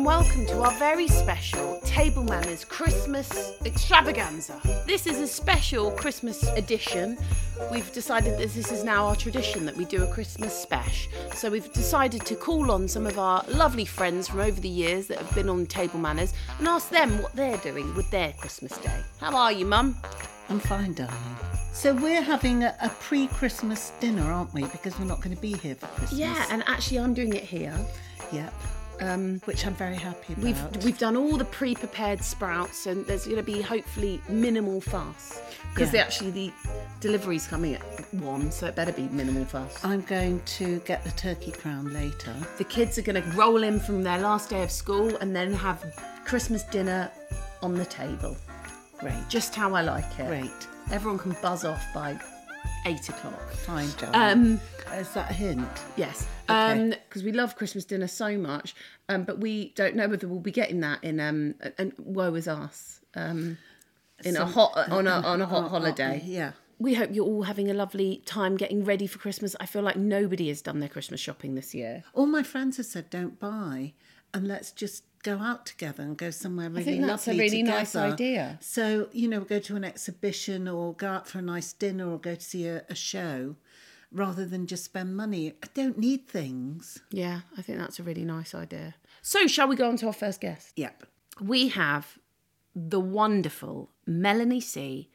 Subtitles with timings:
[0.00, 4.58] And welcome to our very special Table Manners Christmas extravaganza.
[4.86, 7.18] This is a special Christmas edition.
[7.70, 11.08] We've decided that this is now our tradition that we do a Christmas spesh.
[11.34, 15.06] So we've decided to call on some of our lovely friends from over the years
[15.08, 18.78] that have been on Table Manners and ask them what they're doing with their Christmas
[18.78, 19.02] day.
[19.20, 19.98] How are you, Mum?
[20.48, 21.14] I'm fine, darling.
[21.74, 24.64] So we're having a, a pre-Christmas dinner, aren't we?
[24.64, 26.18] Because we're not going to be here for Christmas.
[26.18, 27.78] Yeah, and actually I'm doing it here.
[28.32, 28.54] Yep.
[29.00, 30.44] Um, which I'm very happy about.
[30.44, 35.40] We've we've done all the pre-prepared sprouts, and there's going to be hopefully minimal fuss
[35.72, 36.02] because Yeah.
[36.02, 36.52] actually the
[37.00, 37.82] delivery's coming at
[38.14, 39.82] one, so it better be minimal fuss.
[39.84, 42.34] I'm going to get the turkey crown later.
[42.58, 45.52] The kids are going to roll in from their last day of school and then
[45.54, 45.82] have
[46.26, 47.10] Christmas dinner
[47.62, 48.36] on the table.
[48.98, 49.14] Great.
[49.30, 50.26] Just how I like it.
[50.26, 50.68] Great.
[50.92, 52.18] Everyone can buzz off by
[52.86, 53.50] eight o'clock.
[53.50, 54.10] Fine, John.
[54.14, 54.60] Um,
[54.94, 55.68] Is that a hint?
[55.96, 56.96] Yes, Okay.
[57.08, 58.74] because we love Christmas dinner so much,
[59.08, 62.48] um, but we don't know whether we'll be getting that in um, and woe is
[62.48, 63.58] us um,
[64.24, 66.22] in a hot on a on a hot oh, holiday.
[66.24, 66.52] Yeah.
[66.78, 69.54] We hope you're all having a lovely time getting ready for Christmas.
[69.60, 72.04] I feel like nobody has done their Christmas shopping this year.
[72.14, 73.92] All my friends have said don't buy
[74.32, 77.62] and let's just go out together and go somewhere really I think that's a really
[77.62, 78.58] nice idea.
[78.60, 82.18] So, you know, go to an exhibition or go out for a nice dinner or
[82.18, 83.56] go to see a, a show
[84.12, 85.52] rather than just spend money.
[85.62, 87.00] I don't need things.
[87.10, 88.94] Yeah, I think that's a really nice idea.
[89.22, 90.72] So, shall we go on to our first guest?
[90.76, 91.04] Yep.
[91.40, 92.18] We have
[92.74, 95.10] the wonderful Melanie C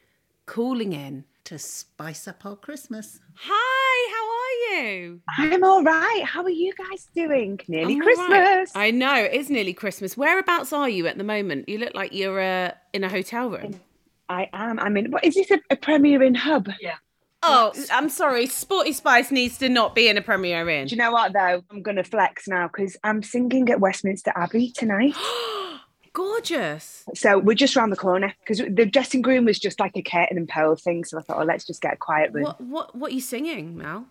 [0.45, 1.25] calling in.
[1.45, 3.19] To spice up our Christmas.
[3.35, 4.24] Hi, how
[4.55, 5.21] are you?
[5.37, 6.23] I'm all right.
[6.25, 7.59] How are you guys doing?
[7.67, 8.29] Nearly I'm Christmas.
[8.29, 8.67] right.
[8.75, 10.15] I know, it is nearly Christmas.
[10.17, 11.67] Whereabouts are you at the moment?
[11.69, 13.79] You look like you're uh, in a hotel room.
[14.29, 14.79] I am.
[14.79, 15.11] I'm in.
[15.11, 15.51] What is this?
[15.51, 16.67] A, a Premier Inn Hub?
[16.81, 16.95] Yeah.
[17.43, 18.47] Oh, I'm sorry.
[18.47, 20.87] Sporty Spice needs to not be in a Premier Inn.
[20.87, 21.63] Do you know what though?
[21.69, 25.13] I'm gonna flex now because I'm singing at Westminster Abbey tonight.
[26.13, 27.03] Gorgeous.
[27.13, 30.37] so we're just around the corner because the dressing room was just like a curtain
[30.37, 31.03] and pole thing.
[31.03, 32.45] So I thought, oh, let's just get a quiet room.
[32.45, 34.05] What what what are you singing, Mel?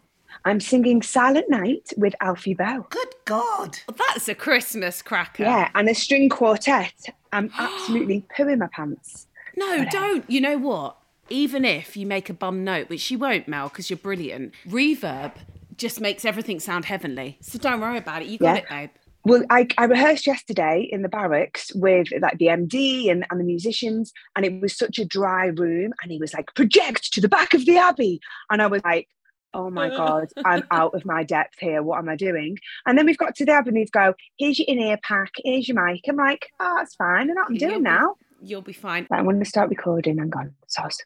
[0.45, 2.87] I'm singing Silent Night with Alfie Boe.
[2.91, 3.79] Good God.
[3.89, 5.43] Well, that's a Christmas cracker.
[5.45, 6.93] Yeah, and a string quartet.
[7.33, 9.27] I'm absolutely pooing my pants.
[9.57, 10.29] No, don't.
[10.31, 10.97] You know what?
[11.31, 15.33] Even if you make a bum note, which you won't, Mel, because you're brilliant, reverb
[15.77, 17.37] just makes everything sound heavenly.
[17.41, 18.29] So don't worry about it.
[18.29, 18.63] You got Yeah.
[18.63, 18.91] it, babe.
[19.27, 23.45] Well, I, I rehearsed yesterday in the barracks with like the MD and, and the
[23.45, 25.93] musicians, and it was such a dry room.
[26.03, 28.21] And he was like, project to the back of the Abbey.
[28.51, 29.09] And I was like,
[29.55, 29.97] oh my uh-huh.
[29.97, 31.83] God, I'm out of my depth here.
[31.83, 32.59] What am I doing?
[32.87, 35.31] And then we've got to the Abbey and he's go, here's your in ear pack,
[35.45, 36.03] here's your mic.
[36.09, 37.23] I'm like, oh, that's fine.
[37.23, 38.15] I know what I'm You'll doing be- now.
[38.43, 39.07] You'll be fine.
[39.11, 40.21] Right, I'm going to start recording.
[40.21, 40.55] I'm gone.
[40.67, 40.99] Sauce.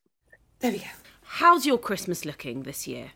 [0.60, 0.84] There we go.
[1.22, 3.12] How's your Christmas looking this year?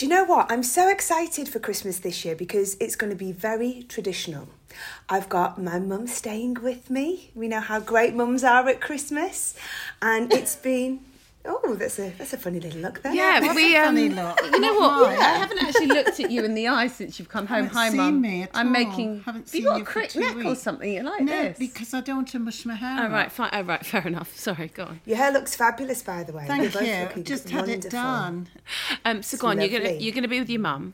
[0.00, 0.50] Do you know what?
[0.50, 4.48] I'm so excited for Christmas this year because it's going to be very traditional.
[5.08, 7.30] I've got my mum staying with me.
[7.34, 9.54] We know how great mums are at Christmas,
[10.00, 11.00] and it's been.
[11.46, 13.14] Oh, that's a that's a funny little look there.
[13.14, 14.40] Yeah, What's we a um, funny look?
[14.42, 15.08] You know what?
[15.08, 15.18] mine.
[15.18, 17.66] I haven't actually looked at you in the eye since you've come home.
[17.68, 18.20] Hi, mum.
[18.20, 18.72] me at I'm all.
[18.72, 19.20] making.
[19.22, 20.92] Haven't have you got you a crick neck or something?
[20.92, 21.58] You like no, this?
[21.58, 23.06] because I don't want to mush my hair.
[23.06, 23.50] Oh right, fine.
[23.54, 24.36] Oh right, fair enough.
[24.36, 25.00] Sorry, go on.
[25.06, 26.44] Your hair looks fabulous, by the way.
[26.46, 26.74] Thank
[27.16, 27.22] you.
[27.22, 28.48] Just had it done.
[29.06, 29.60] Um, so go on.
[29.60, 30.92] You're gonna you're gonna be with your mum.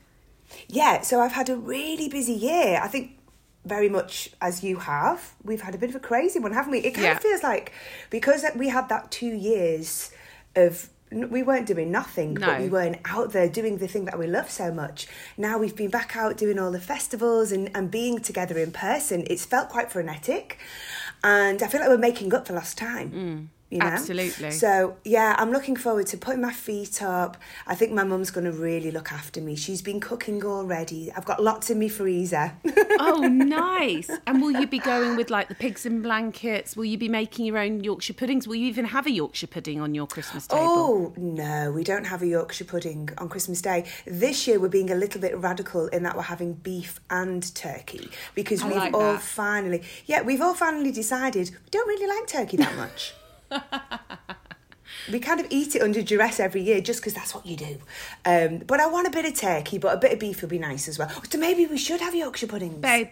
[0.68, 2.80] Yeah, so I've had a really busy year.
[2.80, 3.18] I think
[3.64, 5.34] very much as you have.
[5.42, 6.78] We've had a bit of a crazy one, haven't we?
[6.78, 7.16] It kind Yeah.
[7.16, 7.72] of feels like
[8.10, 10.12] because we had that two years
[10.56, 12.46] of we weren't doing nothing, No.
[12.46, 15.06] but we weren't out there doing the thing that we love so much.
[15.36, 19.24] Now we've been back out doing all the festivals and, and being together in person.
[19.30, 20.58] It's felt quite frenetic.
[21.22, 23.10] And I feel like we're making up for lost time.
[23.12, 23.46] Mm.
[23.70, 23.86] You know?
[23.86, 24.52] Absolutely.
[24.52, 27.36] So yeah, I'm looking forward to putting my feet up.
[27.66, 29.56] I think my mum's going to really look after me.
[29.56, 31.10] She's been cooking already.
[31.16, 32.52] I've got lots in my freezer.
[32.98, 34.10] Oh, nice.
[34.26, 36.76] And will you be going with like the pigs in blankets?
[36.76, 38.48] Will you be making your own Yorkshire puddings?
[38.48, 40.62] Will you even have a Yorkshire pudding on your Christmas table?
[40.64, 43.84] Oh, no, we don't have a Yorkshire pudding on Christmas Day.
[44.06, 48.08] This year we're being a little bit radical in that we're having beef and turkey
[48.34, 49.20] because I we've like all that.
[49.22, 53.12] finally, yeah, we've all finally decided we don't really like turkey that much.
[55.12, 57.78] we kind of eat it under duress every year just because that's what you do.
[58.24, 60.58] Um, but I want a bit of turkey, but a bit of beef would be
[60.58, 61.10] nice as well.
[61.30, 62.80] So maybe we should have Yorkshire puddings.
[62.80, 63.08] Babe,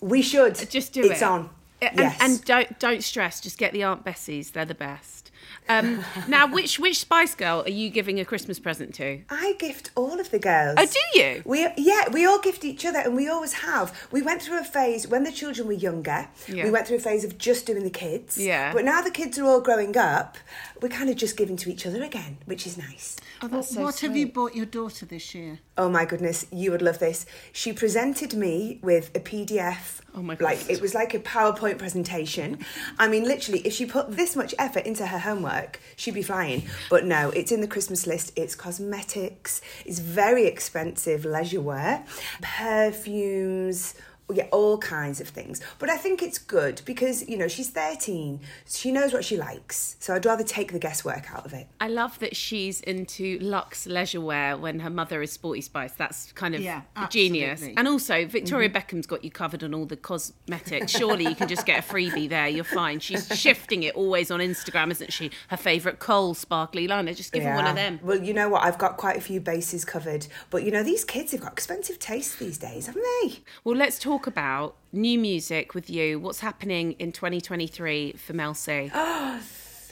[0.00, 0.54] We should.
[0.70, 1.12] just do it.
[1.12, 1.50] It's on.
[1.82, 2.18] And, yes.
[2.20, 3.40] and don't don't stress.
[3.40, 4.52] Just get the Aunt Bessies.
[4.52, 5.23] They're the best.
[5.68, 9.22] Um, now, which which Spice Girl are you giving a Christmas present to?
[9.30, 10.76] I gift all of the girls.
[10.78, 11.42] Oh, do you?
[11.44, 14.08] We yeah, we all gift each other, and we always have.
[14.12, 16.28] We went through a phase when the children were younger.
[16.48, 16.64] Yeah.
[16.64, 18.36] We went through a phase of just doing the kids.
[18.36, 18.72] Yeah.
[18.72, 20.36] But now the kids are all growing up,
[20.82, 23.16] we're kind of just giving to each other again, which is nice.
[23.42, 25.60] Oh, What, what have you bought your daughter this year?
[25.78, 27.26] Oh my goodness, you would love this.
[27.52, 30.00] She presented me with a PDF.
[30.14, 30.44] Oh my god.
[30.44, 32.58] Like it was like a PowerPoint presentation.
[32.98, 36.64] I mean, literally, if she put this much effort into her homework, she'd be flying.
[36.90, 38.32] But no, it's in the Christmas list.
[38.36, 39.60] It's cosmetics.
[39.84, 42.04] It's very expensive leisure wear,
[42.42, 43.94] perfumes.
[44.32, 45.60] Yeah, all kinds of things.
[45.78, 48.40] But I think it's good because, you know, she's 13.
[48.66, 49.96] She knows what she likes.
[50.00, 51.68] So I'd rather take the guesswork out of it.
[51.78, 55.92] I love that she's into luxe leisure wear when her mother is Sporty Spice.
[55.92, 57.62] That's kind of Yeah, genius.
[57.76, 58.30] And also, mm-hmm.
[58.30, 60.92] Victoria Beckham's got you covered on all the cosmetics.
[60.92, 62.48] Surely you can just get a freebie there.
[62.48, 63.00] You're fine.
[63.00, 65.32] She's shifting it always on Instagram, isn't she?
[65.48, 67.12] Her favourite kohl sparkly liner.
[67.12, 68.00] Just give her one of them.
[68.02, 68.62] Well, you know what?
[68.62, 70.28] I've got quite a few bases covered.
[70.48, 73.40] But you know, these kids have got expensive tastes these days, haven't they?
[73.64, 76.18] Well, let's talk about new music with you.
[76.18, 78.90] What's happening in 2023 for Mel C?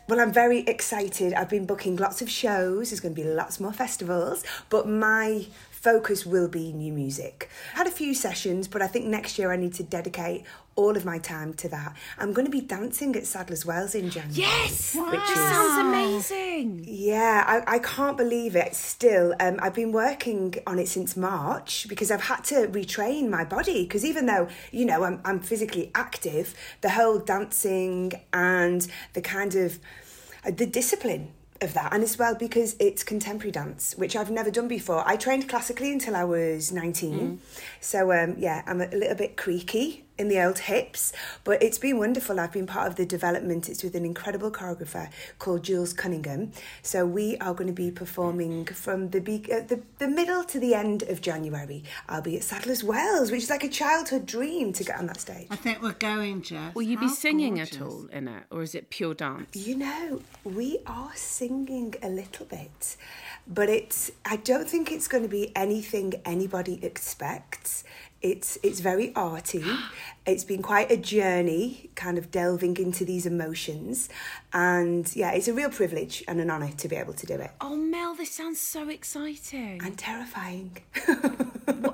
[0.09, 1.33] Well, I'm very excited.
[1.33, 2.91] I've been booking lots of shows.
[2.91, 4.45] There's going to be lots more festivals.
[4.69, 7.49] But my focus will be new music.
[7.75, 10.97] I had a few sessions, but I think next year I need to dedicate all
[10.97, 11.95] of my time to that.
[12.19, 14.35] I'm going to be dancing at Sadler's Wells in January.
[14.35, 14.95] Yes!
[14.95, 16.85] Which This is sounds amazing.
[16.87, 19.35] Yeah, I, I can't believe it still.
[19.41, 23.85] Um, I've been working on it since March because I've had to retrain my body.
[23.85, 29.55] Because even though, you know, I'm, I'm physically active, the whole dancing and the kind
[29.55, 29.79] of
[30.45, 34.51] uh, the discipline of that, and as well because it's contemporary dance, which I've never
[34.51, 35.05] done before.
[35.07, 37.41] I trained classically until I was 19.
[37.81, 41.13] So, um, yeah, I'm a little bit creaky in the old hips,
[41.45, 42.39] but it's been wonderful.
[42.39, 43.69] I've been part of the development.
[43.69, 46.53] It's with an incredible choreographer called Jules Cunningham.
[46.83, 50.61] So we are going to be performing from the be- uh, the, the middle to
[50.61, 51.83] the end of January.
[52.09, 55.21] I'll be at Sadler's Wells, which is like a childhood dream to get on that
[55.21, 55.47] stage.
[55.51, 56.75] I think we're going, Jess.
[56.75, 59.57] Will you be How singing at all in it, or is it pure dance?
[59.57, 62.97] You know, we are singing a little bit,
[63.47, 67.85] but it's I don't think it's going to be anything anybody expects.
[68.23, 69.65] It's it's very arty.
[70.25, 74.09] It's been quite a journey, kind of delving into these emotions,
[74.53, 77.51] and yeah, it's a real privilege and an honour to be able to do it.
[77.61, 79.81] Oh, Mel, this sounds so exciting.
[79.85, 80.79] And terrifying.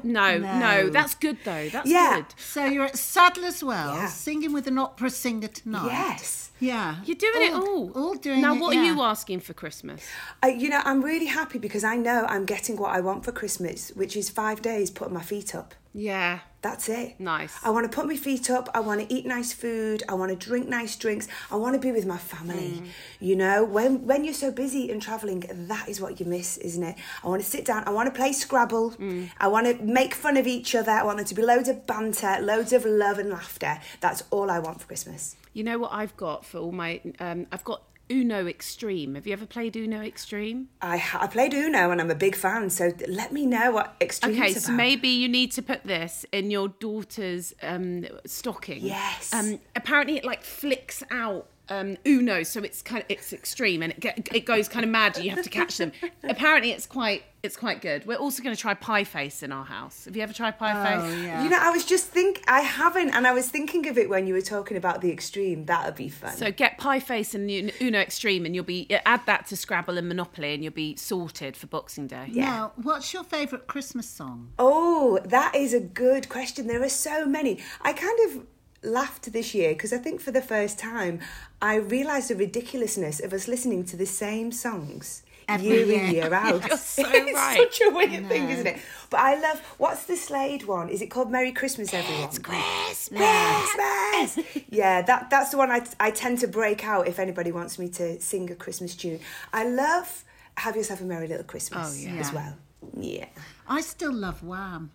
[0.05, 0.89] No, no, No.
[0.91, 1.69] that's good though.
[1.71, 2.17] That's Yeah.
[2.17, 2.27] good.
[2.39, 4.09] So you're at Sadler's Wells Yeah.
[4.09, 5.87] singing with an opera singer tonight.
[5.87, 6.51] yes.
[6.61, 6.97] Yeah.
[7.05, 7.91] You're doing it all.
[7.95, 8.83] All doing Now, it, Now, what yeah.
[8.83, 10.07] are you asking for Christmas?
[10.43, 13.33] I, you know, I'm really happy because I know I'm getting what I want for
[13.33, 15.75] Christmas, which is five days putting my feet up.
[15.95, 16.41] Yeah.
[16.61, 17.21] That's it.
[17.21, 17.57] Nice.
[17.65, 18.69] I want to put my feet up.
[18.75, 20.03] I want to eat nice food.
[20.09, 21.29] I want to drink nice drinks.
[21.53, 22.83] I want to be with my family.
[22.83, 22.87] Mm.
[23.21, 26.83] You know, when when you're so busy and traveling, that is what you miss, isn't
[26.83, 26.97] it?
[27.23, 27.85] I want to sit down.
[27.87, 28.91] I want to play Scrabble.
[28.93, 29.31] Mm.
[29.39, 30.91] I want to make fun of each other.
[30.91, 33.79] I want there to be loads of banter, loads of love and laughter.
[34.01, 35.37] That's all I want for Christmas.
[35.53, 37.01] You know what I've got for all my?
[37.19, 39.15] Um, I've got Uno Extreme.
[39.17, 40.69] Have you ever played Uno Extreme?
[40.81, 42.71] I ha- I played Uno and I'm a big fan.
[42.71, 46.51] So let me know what extreme Okay, so maybe you need to put this in
[46.51, 48.85] your daughter's um, stocking.
[48.85, 49.33] Yes.
[49.33, 53.93] Um, apparently, it like flicks out um, Uno, so it's kind of it's extreme and
[53.93, 55.17] it get, it goes kind of mad.
[55.19, 55.93] You have to catch them.
[56.23, 58.05] apparently, it's quite it's quite good.
[58.05, 60.07] We're also going to try Pie Face in our house.
[60.07, 61.23] Have you ever tried Pie Oh, Face?
[61.25, 61.45] yeah.
[61.45, 64.27] You know, I was just think I haven't, and I was thinking of it when
[64.27, 65.67] you were talking about the extreme.
[65.67, 66.37] That would be fun.
[66.37, 69.99] So get Pie Face and Un- Uno Extreme, and you'll be add that to Scrabble
[69.99, 72.29] and Monopoly, and you'll be sorted for Boxing Day.
[72.33, 74.49] Now, what's your favourite Christmas song?
[74.59, 76.67] Oh, that is a good question.
[76.67, 77.59] There are so many.
[77.83, 78.47] I kind of
[78.83, 81.21] laughed this year because I think for the first time
[81.61, 86.05] I realised the ridiculousness of us listening to the same songs Every year year.
[86.05, 86.69] in year out.
[86.69, 87.57] You're so it's right.
[87.59, 88.79] such a weird thing, isn't it?
[89.11, 90.91] But I love what's the Slade one?
[90.91, 92.25] Is it called Merry Christmas, everyone?
[92.25, 93.09] It's Christmas.
[93.09, 94.65] Christmas.
[94.69, 97.89] yeah, that that's the one I I tend to break out if anybody wants me
[97.91, 99.21] to sing a Christmas tune.
[99.53, 100.25] I love
[100.59, 102.21] Have Yourself a Merry Little Christmas Oh, yeah.
[102.21, 102.55] as well.
[102.95, 103.27] Yeah.
[103.67, 104.91] I still love Wham.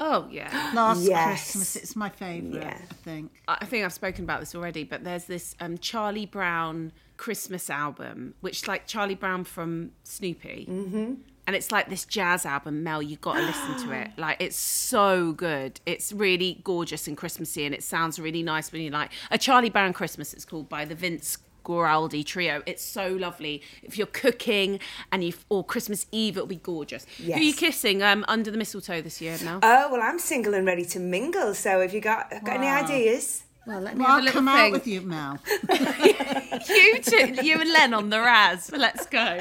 [0.00, 0.72] Oh yeah.
[0.74, 1.52] Last Yes.
[1.52, 2.78] Christmas, it's my favourite, Yeah.
[2.90, 3.30] I think.
[3.46, 8.34] I think I've spoken about this already, but there's this um, Charlie Brown Christmas album,
[8.40, 10.66] which is like Charlie Brown from Snoopy.
[10.68, 11.14] Mm-hmm.
[11.46, 13.02] And it's like this jazz album, Mel.
[13.02, 14.10] You got to listen to it.
[14.16, 15.78] Like it's so good.
[15.86, 19.70] It's really gorgeous and Christmassy, and it sounds really nice when you like a Charlie
[19.70, 20.32] Brown Christmas.
[20.34, 22.62] It's called by the Vince Guaraldi Trio.
[22.66, 23.62] It's so lovely.
[23.82, 24.78] If you're cooking
[25.10, 27.06] and you or Christmas Eve, it'll be gorgeous.
[27.18, 27.58] Who are you Yes.
[27.58, 29.58] kissing um, under the mistletoe this year, Mel?
[29.62, 31.54] Oh well, I'm single and ready to mingle.
[31.54, 33.44] So if you got got any ideas?
[33.66, 34.58] well, let me Well, have a I'll little come think.
[34.58, 35.38] out with you, Mel.
[36.68, 38.70] you two, you and Len on the Raz.
[38.72, 39.40] Let's go.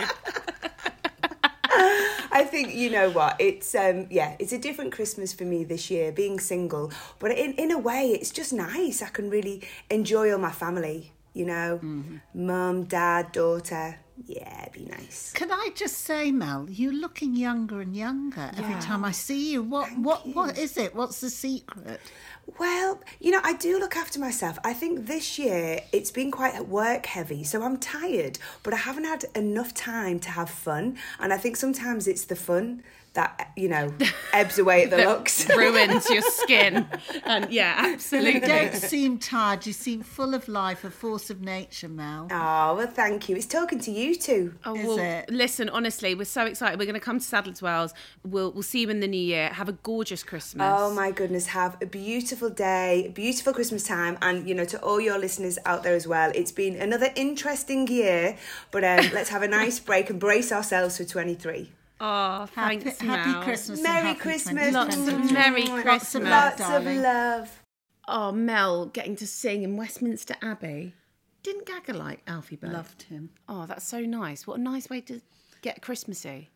[2.36, 5.90] I think you know what it's um yeah it's a different Christmas for me this
[5.90, 10.32] year being single but in in a way it's just nice I can really enjoy
[10.32, 12.18] all my family you know mm-hmm.
[12.34, 17.96] mum dad daughter yeah be nice Can I just say, Mel, you're looking younger and
[17.96, 19.64] younger every time I see you.
[19.64, 20.96] What what what is it?
[20.96, 22.00] What's the secret?
[22.60, 24.60] Well, you know, I do look after myself.
[24.64, 29.06] I think this year it's been quite work heavy, so I'm tired, but I haven't
[29.06, 30.98] had enough time to have fun.
[31.20, 32.84] And I think sometimes it's the fun
[33.14, 33.94] that, you know,
[34.34, 35.48] ebbs away at the looks.
[35.56, 36.88] Ruins your skin.
[37.24, 38.34] And yeah, absolutely.
[38.36, 39.66] You don't seem tired.
[39.68, 42.28] You seem full of life, a force of nature, Mel.
[42.32, 43.36] Oh, well, thank you.
[43.36, 45.30] It's talking to you too Oh, Is well, it?
[45.30, 46.80] listen, honestly, we're so excited.
[46.80, 47.94] We're going to come to Sadler's Wells.
[48.24, 49.50] We'll we'll see you in the new year.
[49.50, 50.66] Have a gorgeous Christmas.
[50.68, 55.00] Oh my goodness, have a beautiful day, beautiful Christmas time, and you know, to all
[55.00, 58.38] your listeners out there as well, it's been another interesting year,
[58.72, 61.72] but um, let's have a nice break and brace ourselves for 23.
[62.00, 63.44] Oh, Happy, thanks, happy Mel.
[63.44, 63.82] Christmas.
[63.82, 64.74] Merry happy Christmas.
[64.74, 65.34] Lots of 2023.
[65.34, 65.84] Merry Lots of
[66.22, 66.30] Christmas.
[66.30, 67.60] love, Lots of love.
[68.08, 70.94] Oh, Mel getting to sing in Westminster Abbey.
[71.44, 72.74] Didn't Gagger like Alfie Bird?
[72.74, 73.30] Loved him.
[73.48, 74.46] Oh, that's so nice.
[74.48, 75.22] What a nice way to
[75.62, 76.50] get Christmassy.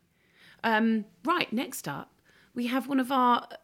[0.64, 2.10] Um, right, next up,
[2.54, 3.56] we have one of our uh,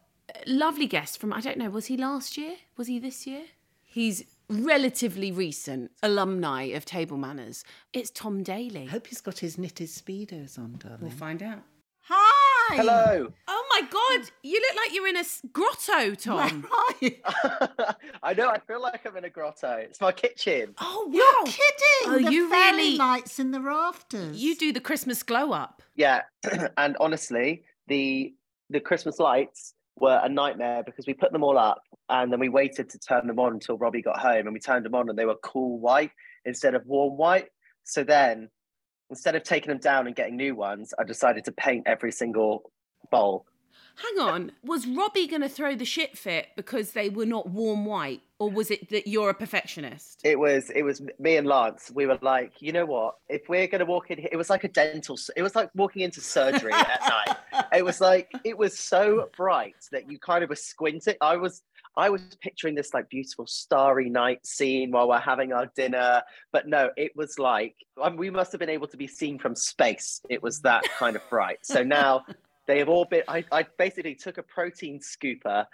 [0.47, 2.55] lovely guests from, I don't know, was he last year?
[2.77, 3.43] Was he this year?
[3.83, 7.63] He's relatively recent alumni of Table Manners.
[7.93, 8.83] It's Tom Daley.
[8.83, 10.99] I hope he's got his knitted speedos on, darling.
[11.01, 11.59] We'll find out.
[12.07, 12.75] Hi.
[12.75, 13.31] Hello.
[13.47, 16.61] Oh my God, you look like you're in a s- grotto, Tom.
[16.63, 17.15] Where are you?
[18.23, 18.49] I know.
[18.49, 19.71] I feel like I'm in a grotto.
[19.77, 20.73] It's my kitchen.
[20.79, 21.13] Oh, wow.
[21.13, 22.25] You're kidding.
[22.25, 24.41] Oh, the you fairy really- lights in the rafters.
[24.41, 25.81] You do the Christmas glow up.
[25.95, 26.21] Yeah,
[26.77, 28.33] and honestly, the
[28.71, 32.49] the Christmas lights were a nightmare because we put them all up and then we
[32.49, 35.17] waited to turn them on until Robbie got home and we turned them on and
[35.17, 36.11] they were cool white
[36.43, 37.47] instead of warm white.
[37.83, 38.49] So then,
[39.09, 42.71] instead of taking them down and getting new ones, I decided to paint every single
[43.11, 43.45] bowl.
[43.97, 47.85] Hang on, was Robbie going to throw the shit fit because they were not warm
[47.85, 50.19] white, or was it that you're a perfectionist?
[50.25, 51.91] It was it was me and Lance.
[51.93, 53.15] We were like, you know what?
[53.29, 55.17] If we're gonna walk in here, it was like a dental.
[55.37, 57.01] It was like walking into surgery at
[57.53, 57.65] night.
[57.73, 61.15] It was like it was so bright that you kind of were squinting.
[61.21, 61.63] I was
[61.97, 66.67] I was picturing this like beautiful starry night scene while we're having our dinner, but
[66.67, 70.21] no, it was like um, we must have been able to be seen from space.
[70.29, 71.59] It was that kind of bright.
[71.63, 72.25] So now
[72.67, 73.23] they have all been.
[73.27, 75.65] I, I basically took a protein scooper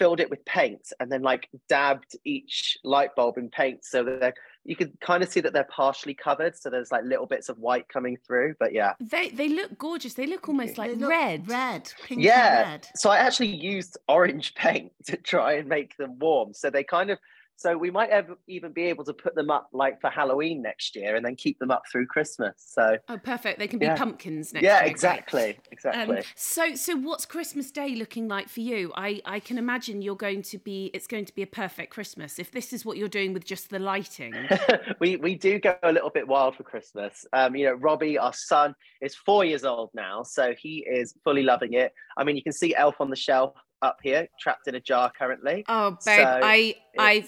[0.00, 4.18] filled it with paint and then like dabbed each light bulb in paint so that
[4.18, 7.50] they're you can kind of see that they're partially covered so there's like little bits
[7.50, 10.14] of white coming through but yeah They they look gorgeous.
[10.14, 11.46] They look almost like look red.
[11.48, 11.92] Red.
[12.06, 12.86] Pink yeah and red.
[12.96, 17.10] so i actually used orange paint to try and make them warm so they kind
[17.10, 17.18] of
[17.60, 20.96] so we might ever even be able to put them up like for halloween next
[20.96, 23.58] year and then keep them up through christmas so Oh, perfect.
[23.58, 23.96] They can be Yeah.
[23.96, 24.90] pumpkins next yeah year.
[24.90, 28.92] Exactly exactly Um, so so what's Christmas Day looking like for you?
[28.96, 30.90] I I can imagine you're going to be.
[30.94, 33.70] It's going to be a perfect Christmas if this is what you're doing with just
[33.70, 34.48] the lighting.
[35.00, 37.26] we we do go a little bit wild for Christmas.
[37.32, 41.42] Um, you know, Robbie, our son, is four years old now, so he is fully
[41.42, 41.92] loving it.
[42.16, 45.10] I mean, you can see Elf on the Shelf up here, trapped in a jar
[45.16, 45.64] currently.
[45.68, 47.24] Oh, babe, So I I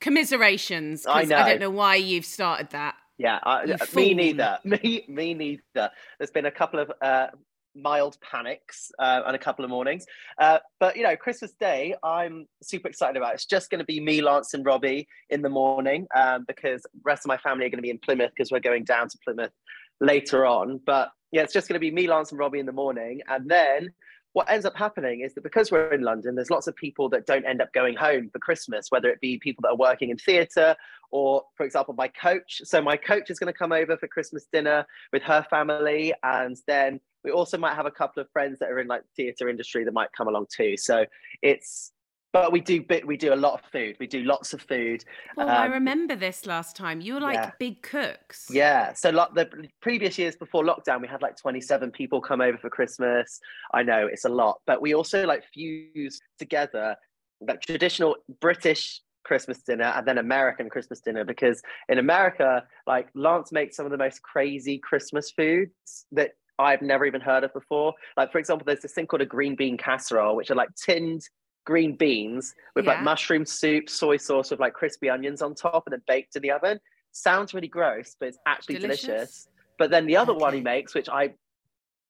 [0.00, 1.04] commiserations.
[1.06, 2.94] 'cause I I don't know why you've started that.
[3.18, 4.14] Yeah, I, me fool.
[4.14, 4.58] neither.
[4.64, 5.90] Me me neither.
[6.18, 7.28] There's been a couple of uh,
[7.76, 10.04] mild panics uh, and a couple of mornings,
[10.38, 13.34] uh, but you know, Christmas Day, I'm super excited about.
[13.34, 16.88] It's just going to be me, Lance, and Robbie in the morning um, because the
[17.04, 19.18] rest of my family are going to be in Plymouth because we're going down to
[19.24, 19.52] Plymouth
[20.00, 20.80] later on.
[20.84, 23.48] But yeah, it's just going to be me, Lance, and Robbie in the morning, and
[23.48, 23.90] then.
[24.34, 27.24] What ends up happening is that because we're in London, there's lots of people that
[27.24, 30.18] don't end up going home for Christmas, whether it be people that are working in
[30.18, 30.76] theatre
[31.12, 32.60] or, for example, my coach.
[32.64, 36.56] So my coach is going to come over for Christmas dinner with her family, and
[36.66, 39.84] then we also might have a couple of friends that are in like theatre industry
[39.84, 40.76] that might come along too.
[40.76, 41.06] So
[41.40, 41.92] it's
[42.34, 43.96] but we do bit we do a lot of food.
[44.00, 45.04] We do lots of food.
[45.36, 47.00] Well, I Um, remember this last time.
[47.00, 47.52] You were like yeah.
[47.60, 48.48] big cooks.
[48.50, 48.92] Yeah.
[48.92, 49.48] So like the
[49.80, 53.38] previous years before lockdown, we had like 27 people come over for Christmas.
[53.72, 56.96] I know it's a lot, but we also like fuse together
[57.40, 63.52] like traditional British Christmas dinner and then American Christmas dinner because in America, like Lance
[63.52, 67.94] makes some of the most crazy Christmas foods that I've never even heard of before.
[68.16, 71.22] Like for example, there's this thing called a green bean casserole, which are like tinned
[71.64, 72.92] green beans with Yeah.
[72.92, 76.42] like mushroom soup, soy sauce with like crispy onions on top and then baked in
[76.42, 76.78] the oven.
[77.12, 79.06] Sounds really gross, but it's actually delicious.
[79.06, 79.48] Delicious.
[79.78, 81.34] But then the other one he makes, which I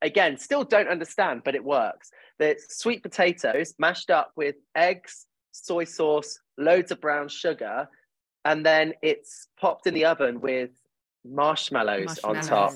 [0.02, 2.10] again still don't understand, but it works.
[2.38, 7.88] The sweet potatoes mashed up with eggs, soy sauce, loads of brown sugar,
[8.44, 10.70] and then it's popped in the oven with
[11.24, 12.72] marshmallows, on top.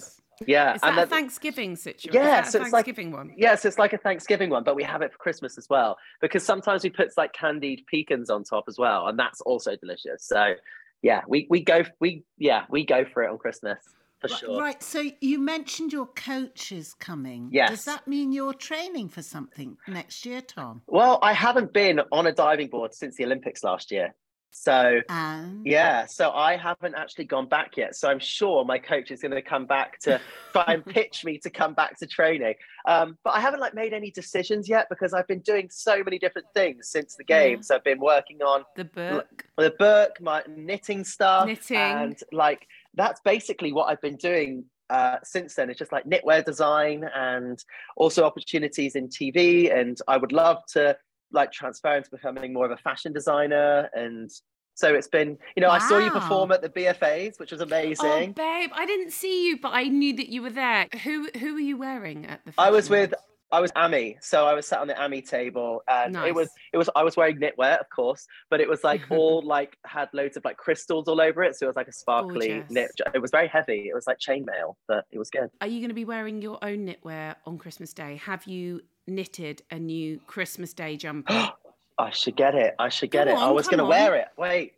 [0.46, 2.12] Yeah, Is that and a Thanksgiving situation?
[2.12, 3.32] Yeah, so it's like- Thanksgiving one.
[3.36, 6.44] Yes, it's like a Thanksgiving one, but we have it for Christmas as well because
[6.44, 10.24] sometimes we put like candied pecans on top as well, and that's also delicious.
[10.24, 10.54] So,
[11.02, 13.78] yeah, we we go we yeah we go for it on Christmas
[14.20, 14.60] for Right- sure.
[14.60, 14.82] Right.
[14.82, 17.50] So you mentioned your coach is coming.
[17.52, 17.70] Yes.
[17.70, 20.82] Does that mean you're training for something next year, Tom?
[20.86, 24.14] Well, I haven't been on a diving board since the Olympics last year,
[24.50, 27.94] so And yeah, so I haven't actually gone back yet.
[27.96, 30.20] So I'm sure my coach is going to come back to
[30.52, 32.54] try and pitch me to come back to training.
[32.86, 36.18] Um, but I haven't like made any decisions yet because I've been doing so many
[36.18, 37.40] different things since the Yeah.
[37.40, 37.70] games.
[37.70, 39.44] I've been working on The book.
[39.56, 41.76] the book, my knitting stuff, Knitting.
[41.76, 45.68] and like that's basically what I've been doing uh, since then.
[45.68, 47.62] It's just like knitwear design and
[47.96, 49.70] also opportunities in TV.
[49.76, 50.96] And I would love to
[51.32, 53.88] like transfer into becoming more of a fashion designer.
[53.94, 54.30] And
[54.74, 57.64] so it's been, you know, I saw you perform at the BFAs, which was Oh,
[57.64, 58.32] amazing.
[58.32, 60.86] babe, I didn't see you, but I knew that you were there.
[61.02, 62.52] Who who were you wearing at the?
[62.58, 63.12] I was with?
[63.50, 66.76] I was Amy, so I was sat on the Amy table, and it was it
[66.76, 70.36] was I was wearing knitwear, of course, but it was like all like had loads
[70.36, 72.70] of like crystals all over it, so it was like a sparkly Gorgeous.
[72.70, 72.90] knit.
[73.14, 73.88] It was very heavy.
[73.88, 75.48] It was like chainmail, but it was good.
[75.62, 78.16] Are you going to be wearing your own knitwear on Christmas Day?
[78.16, 81.52] Have you knitted a new Christmas Day jumper?
[81.98, 82.74] I should get it.
[82.78, 83.40] I should get Come it.
[83.40, 84.28] I was going to wear it.
[84.36, 84.74] Wait.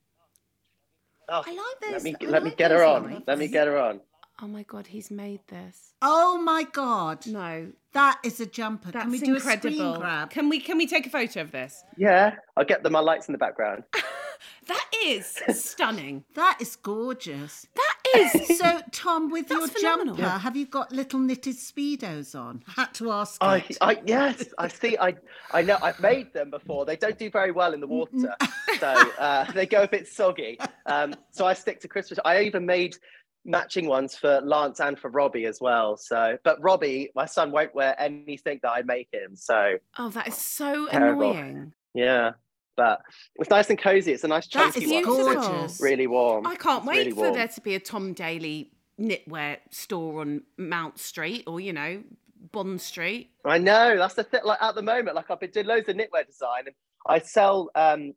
[1.28, 1.92] Oh, I like those.
[1.92, 3.04] let me I let me like get her on.
[3.12, 3.24] lights.
[3.26, 4.00] Let me get her on.
[4.42, 5.92] oh my god, he's made this.
[6.02, 7.26] Oh my God.
[7.26, 8.90] No, That is a jumper.
[8.90, 9.68] that's Can we do incredible.
[9.68, 10.31] a screen grab?
[10.31, 11.85] Can we can we take a photo of this?
[11.96, 13.85] Yeah, I'll get the, my lights in the background.
[14.66, 16.24] That is stunning.
[16.35, 17.66] That is gorgeous.
[17.74, 18.59] That is.
[18.61, 20.14] So, Tom, with your phenomenal.
[20.16, 22.62] jumper, have you got little knitted speedos on?
[22.68, 23.42] I had to ask.
[23.42, 23.79] I, it.
[23.81, 24.96] I yes, I see.
[24.98, 25.14] I
[25.53, 25.79] I know.
[25.83, 26.85] I've made them before.
[26.85, 28.35] They don't do very well in the water,
[28.79, 28.87] so
[29.18, 30.59] uh, they go a bit soggy.
[30.87, 32.18] Um, so I stick to Christmas.
[32.24, 32.96] I even made
[33.46, 35.96] matching ones for Lance and for Robbie as well.
[35.96, 39.35] So, but Robbie, my son, won't wear anything that I make him.
[39.37, 41.31] So Oh, that is so Terrible.
[41.31, 41.72] annoying.
[41.94, 42.33] yeah,
[42.80, 43.02] but
[43.36, 44.12] it's nice and cozy.
[44.12, 44.98] It's a nice chunky is one.
[45.00, 45.06] It's
[45.46, 45.80] gorgeous.
[45.82, 46.46] really warm.
[46.46, 47.34] I can't It's wait really for warm.
[47.34, 52.02] there to be a Tom Daley knitwear store on Mount Street or you know
[52.52, 53.32] Bond Street.
[53.44, 54.40] I know that's the thing.
[54.44, 56.74] Like at the moment, like I've been doing loads of knitwear design, and
[57.06, 58.14] I sell um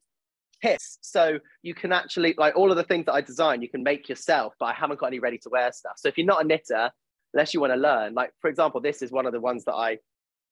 [0.62, 3.84] kits, so you can actually like all of the things that I design, you can
[3.84, 4.54] make yourself.
[4.62, 5.95] But I haven't got any ready to wear stuff.
[5.97, 6.89] So if you're not a knitter,
[7.34, 9.73] unless you want to learn, like for example, this is one of the ones that
[9.73, 9.97] I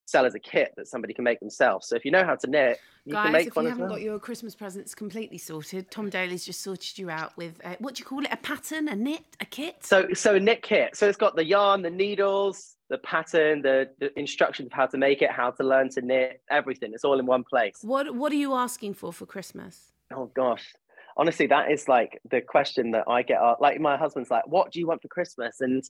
[0.06, 1.88] sell as a kit that somebody can make themselves.
[1.88, 3.86] So if you know how to knit, you can Guys, make if one you haven't
[3.86, 3.94] well.
[3.94, 7.96] got your Christmas presents completely sorted, Tom Daley's just sorted you out with uh, what
[7.96, 8.30] do you call it?
[8.32, 9.78] A pattern, a knit, a kit.
[9.82, 10.96] So so a knit kit.
[10.96, 14.98] So it's got the yarn, the needles, the pattern, the, the instructions of how to
[14.98, 16.92] make it, how to learn to knit, everything.
[16.94, 17.78] It's all in one place.
[17.82, 19.94] what What are you asking for for Christmas?
[20.14, 20.74] Oh gosh.
[21.18, 23.40] Honestly, that is like the question that I get.
[23.60, 25.84] Like my husband's like, "What do you want for Christmas?" And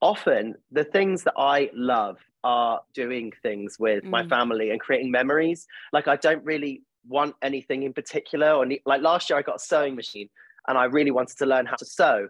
[0.00, 4.28] often the things that I love are doing things with my Mm.
[4.28, 5.66] family and creating memories.
[5.92, 8.52] Like I don't really want anything in particular.
[8.52, 10.28] Or like last year, I got a sewing machine,
[10.68, 12.28] and I really wanted to learn how to sew.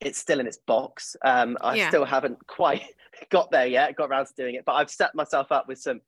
[0.00, 1.16] It's still in its box.
[1.24, 1.88] Um, I Yeah.
[1.88, 2.82] still haven't quite
[3.30, 3.96] got there yet.
[3.96, 6.00] Got around to doing it, but I've set myself up with some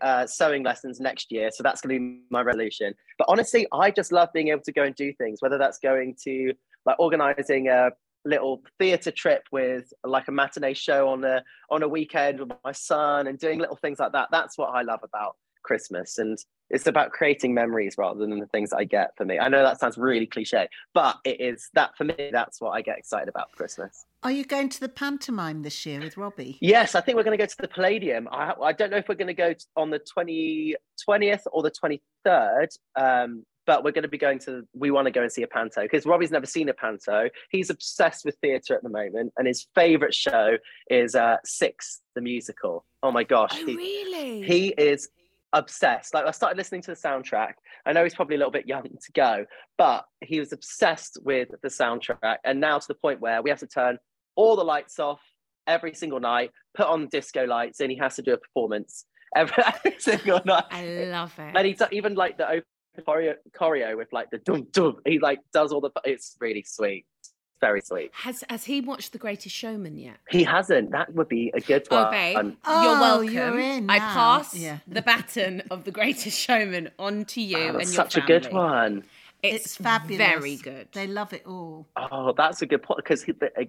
[0.00, 1.50] uh, sewing lessons next year.
[1.52, 2.94] So that's going to be my resolution.
[3.16, 6.16] But honestly, I just love being able to go and do things, whether that's going
[6.24, 6.52] to
[6.84, 7.90] like organizing a
[8.28, 12.72] little theatre trip with like a matinee show on a on a weekend with my
[12.72, 14.28] son and doing little things like that.
[14.30, 16.18] That's what I love about Christmas.
[16.18, 16.38] And
[16.70, 19.38] it's about creating memories rather than the things I get for me.
[19.38, 22.82] I know that sounds really cliche, but it is that for me, that's what I
[22.82, 24.04] get excited about for Christmas.
[24.22, 26.58] Are you going to the pantomime this year with Robbie?
[26.60, 28.28] Yes, I think we're going to go to the Palladium.
[28.32, 30.74] I, I don't know if we're going to go on the 20,
[31.08, 34.66] 20th or the 23rd, um, but we're going to be going to.
[34.72, 37.28] We want to go and see a panto because Robbie's never seen a panto.
[37.50, 40.56] He's obsessed with theatre at the moment, and his favourite show
[40.90, 42.86] is uh, Six, the musical.
[43.02, 44.42] Oh my gosh, Oh, he, really?
[44.42, 45.10] he is
[45.52, 46.14] obsessed.
[46.14, 47.52] Like I started listening to the soundtrack.
[47.84, 49.44] I know he's probably a little bit young to go,
[49.76, 53.60] but he was obsessed with the soundtrack, and now to the point where we have
[53.60, 53.98] to turn
[54.34, 55.20] all the lights off
[55.66, 59.04] every single night, put on disco lights, and he has to do a performance
[59.36, 59.62] every,
[59.98, 60.64] single night.
[60.70, 61.52] I love it.
[61.54, 62.62] And he do- even like the open
[63.02, 64.96] choreo, choreo with like the dum dum.
[65.06, 65.90] He like does all the.
[66.04, 67.04] It's really sweet.
[67.20, 68.10] It's very sweet.
[68.14, 70.16] Has has he watched The Greatest Showman yet?
[70.30, 70.90] He hasn't.
[70.92, 72.06] That would be a good one.
[72.06, 73.32] Oh, babe, um, you're Oh, welcome.
[73.34, 74.78] you're in I pass Yeah.
[74.86, 78.20] the baton of The Greatest Showman on to you Oh, and that's your such a
[78.20, 79.04] good one.
[79.42, 80.18] It's, It's fabulous.
[80.18, 80.88] Very good.
[80.92, 81.86] They love it all.
[81.96, 83.24] Oh, that's a good point because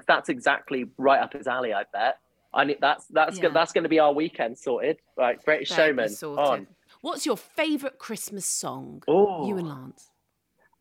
[0.08, 1.74] that's exactly right up his alley.
[1.74, 2.18] I bet.
[2.52, 3.44] I need that's that's Yeah.
[3.44, 3.54] good.
[3.54, 4.98] That's going to be our weekend sorted.
[5.16, 6.40] Right, Greatest Showman sorted.
[6.44, 6.68] on.
[7.02, 9.04] What's your favourite Christmas song?
[9.08, 9.48] Oh.
[9.48, 10.10] You and Lance.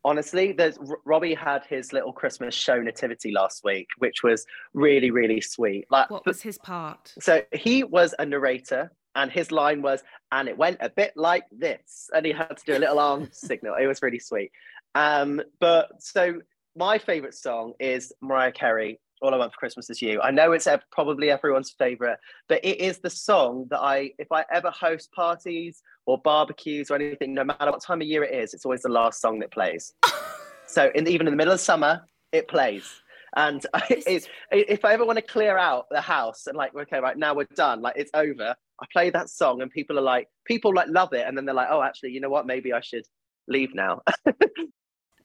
[0.05, 5.41] Honestly, there's Robbie had his little Christmas show nativity last week, which was really really
[5.41, 5.85] sweet.
[5.89, 7.13] Like, What was his part?
[7.19, 10.01] so he was a narrator, and his line was,
[10.31, 13.27] "And it went a bit like this," and he had to do a little arm
[13.33, 13.75] signal.
[13.75, 14.51] It was really sweet.
[14.95, 16.41] Um, but so
[16.77, 19.01] my favorite song is Mariah Carey.
[19.21, 20.21] All I Want for Christmas Is You.
[20.21, 24.45] I know it's probably everyone's favorite, but it is the song that I, if I
[24.51, 28.53] ever host parties or barbecues or anything, no matter what time of year it is,
[28.53, 29.93] it's always the last song that plays.
[30.67, 33.01] so in, even in the middle of summer, it plays.
[33.35, 36.99] And I, it, if I ever want to clear out the house and like, okay,
[36.99, 40.29] right now we're done, like it's over, I play that song and people are like,
[40.45, 42.47] people like love it, and then they're like, oh, actually, you know what?
[42.47, 43.05] Maybe I should
[43.47, 44.01] leave now.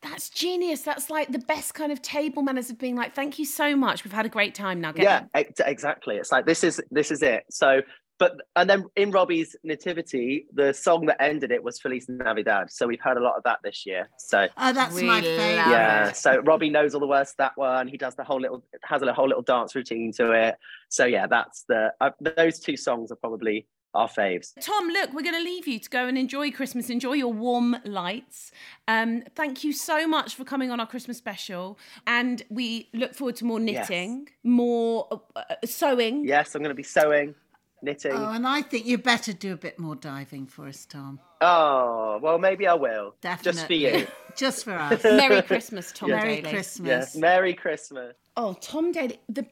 [0.04, 0.82] That's genius.
[0.82, 4.04] That's like the best kind of table manners of being like, thank you so much.
[4.04, 4.92] We've had a great time now.
[4.92, 6.16] Get yeah, in." ex- exactly.
[6.16, 7.44] It's like this is this is it.
[7.50, 7.80] So,
[8.18, 12.70] but and then in Robbie's nativity, the song that ended it was Feliz Navidad.
[12.70, 14.08] So we've heard a lot of that this year.
[14.18, 15.70] So Oh, that's We my favourite.
[15.70, 17.88] yeah, so Robbie knows all the words to that one.
[17.88, 20.56] He does the whole little has a whole little dance routine to it.
[20.90, 24.52] So yeah, that's the uh, those two songs are probably our faves.
[24.60, 26.90] Tom, look, we're going to leave you to go and enjoy Christmas.
[26.90, 28.50] Enjoy your warm lights.
[28.88, 31.78] Um, thank you so much for coming on our Christmas special.
[32.06, 33.88] And we look forward to more Yes.
[33.88, 36.24] knitting, more uh, uh, sewing.
[36.26, 37.34] Yes, I'm going to be sewing,
[37.82, 38.12] knitting.
[38.12, 41.20] Oh, and I think you better do a bit more diving for us, Tom.
[41.40, 43.14] Oh, well, maybe I will.
[43.20, 43.52] Definitely.
[43.52, 44.06] Just for you.
[44.36, 45.04] Just for us.
[45.04, 46.50] Merry Christmas, Tom Merry Daley.
[46.54, 46.88] Christmas.
[46.88, 47.16] Yes.
[47.16, 48.16] Merry Christmas.
[48.36, 49.46] Oh, Tom Daley, the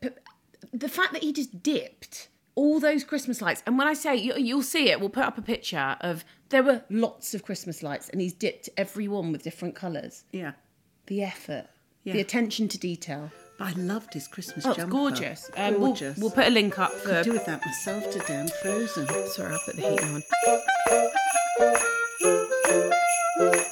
[0.73, 4.35] the fact that he just dipped all those Christmas lights, and when I say you,
[4.37, 8.09] you'll see it, we'll put up a picture of there were lots of Christmas lights,
[8.11, 10.25] and he's dipped every one with different colours.
[10.33, 10.53] Yeah.
[11.07, 11.67] The effort,
[12.05, 12.13] Yeah.
[12.15, 13.31] the attention to detail.
[13.59, 14.91] But I loved his Christmas Oh, it's jumper.
[14.93, 15.51] gorgeous.
[15.57, 17.09] Um, we'll- We'll, put a link up for.
[17.09, 18.41] Could do with that myself today.
[18.41, 19.07] I'm frozen.
[19.29, 20.03] Sorry, I'll put the heat
[23.39, 23.63] on.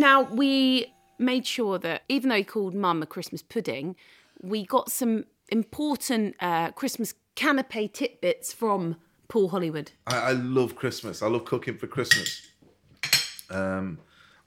[0.00, 3.96] Now we made sure that even though he called Mum a Christmas pudding,
[4.40, 8.96] we got some important uh, Christmas canapé tidbits from
[9.28, 9.92] Paul Hollywood.
[10.06, 11.20] I, I love Christmas.
[11.20, 12.48] I love cooking for Christmas.
[13.50, 13.98] Um,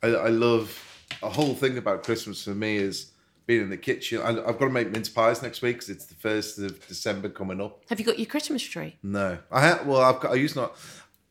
[0.01, 0.75] I, I love
[1.21, 3.11] a whole thing about Christmas for me is
[3.45, 4.23] being in the kitchen.
[4.23, 7.29] I, I've got to make mince pies next week because it's the first of December
[7.29, 7.83] coming up.
[7.89, 8.97] Have you got your Christmas tree?
[9.03, 9.85] No, I had.
[9.85, 10.31] Well, I've got.
[10.31, 10.75] I used not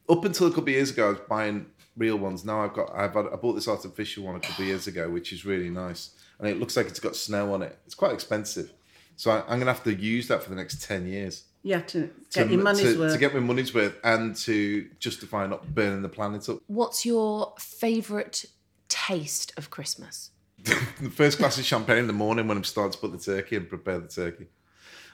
[0.09, 1.07] up until a couple of years ago.
[1.07, 2.45] I was buying real ones.
[2.45, 2.91] Now I've got.
[2.95, 5.71] I've had, I bought this artificial one a couple of years ago, which is really
[5.71, 7.79] nice, and it looks like it's got snow on it.
[7.87, 8.73] It's quite expensive,
[9.17, 11.45] so I, I'm gonna have to use that for the next ten years.
[11.63, 13.13] Yeah, to get your money's to, worth.
[13.13, 16.59] to get my money's worth and to justify not burning the planet up.
[16.67, 18.45] What's your favourite
[18.89, 20.31] taste of Christmas?
[20.65, 23.57] the first glass of champagne in the morning when I'm starting to put the turkey
[23.57, 24.47] and prepare the turkey.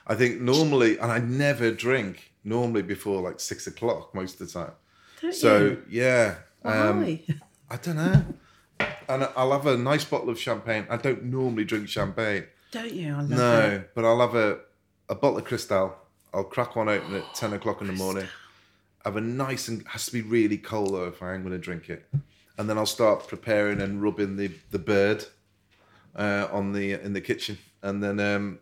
[0.07, 4.59] I think normally, and I never drink normally before like six o'clock most of the
[4.59, 4.71] time.
[5.21, 5.83] Don't so you?
[5.89, 7.23] yeah, um, Why?
[7.69, 8.25] I don't know.
[9.07, 10.85] And I'll have a nice bottle of champagne.
[10.89, 12.45] I don't normally drink champagne.
[12.71, 13.13] Don't you?
[13.13, 13.91] I love No, it.
[13.95, 14.59] but I'll have a,
[15.09, 15.95] a bottle of Cristal.
[16.33, 18.27] I'll crack one open at 10 o'clock in the morning.
[19.03, 21.57] Have a nice and has to be really cold though if I am going to
[21.57, 22.05] drink it.
[22.57, 25.25] And then I'll start preparing and rubbing the, the bird
[26.15, 28.59] uh, on the in the kitchen and then um,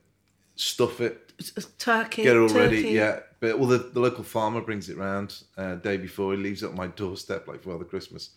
[0.58, 1.32] stuff it,
[1.78, 2.24] Turkey.
[2.24, 2.76] get it all turkey.
[2.76, 2.90] ready.
[2.90, 6.34] Yeah, but well, the, the local farmer brings it round uh, day before.
[6.34, 8.32] He leaves it on my doorstep like for Father Christmas,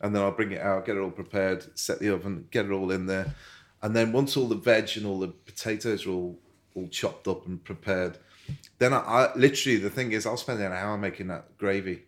[0.00, 2.72] and then I'll bring it out, get it all prepared, set the oven, get it
[2.72, 3.34] all in there,
[3.82, 6.38] and then once all the veg and all the potatoes are all
[6.74, 8.18] all chopped up and prepared,
[8.78, 12.02] then I, I literally the thing is I'll spend an hour making that gravy,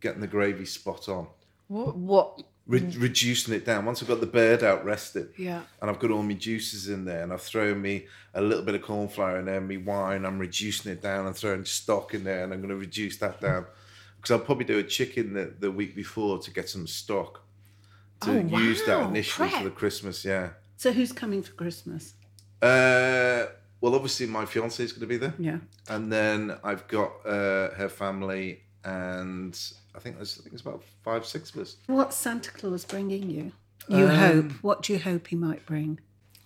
[0.00, 1.26] getting the gravy spot on.
[1.68, 1.96] What?
[1.96, 2.42] What?
[2.70, 3.84] Re- reducing it down.
[3.84, 5.62] Once I've got the bird out rested, Yeah.
[5.80, 8.74] and I've got all my juices in there, and I've thrown me a little bit
[8.76, 10.24] of corn flour in there, me wine.
[10.24, 13.40] I'm reducing it down and throwing stock in there, and I'm going to reduce that
[13.40, 13.66] down
[14.16, 17.42] because I'll probably do a chicken the, the week before to get some stock
[18.20, 20.24] to Oh, use that wow, initially for the Christmas.
[20.24, 20.50] Yeah.
[20.76, 22.14] So who's coming for Christmas?
[22.62, 23.46] Uh,
[23.80, 25.34] well, obviously my fiance is going to be there.
[25.38, 25.58] Yeah.
[25.88, 29.58] And then I've got uh, her family, and
[29.94, 31.76] I think there's I think it's about five, six of us.
[31.86, 33.52] What's Santa Claus bringing you?
[33.88, 34.52] You Um, hope.
[34.62, 36.00] What do you hope he might bring?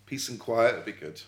[0.06, 1.20] Peace and quiet would be good,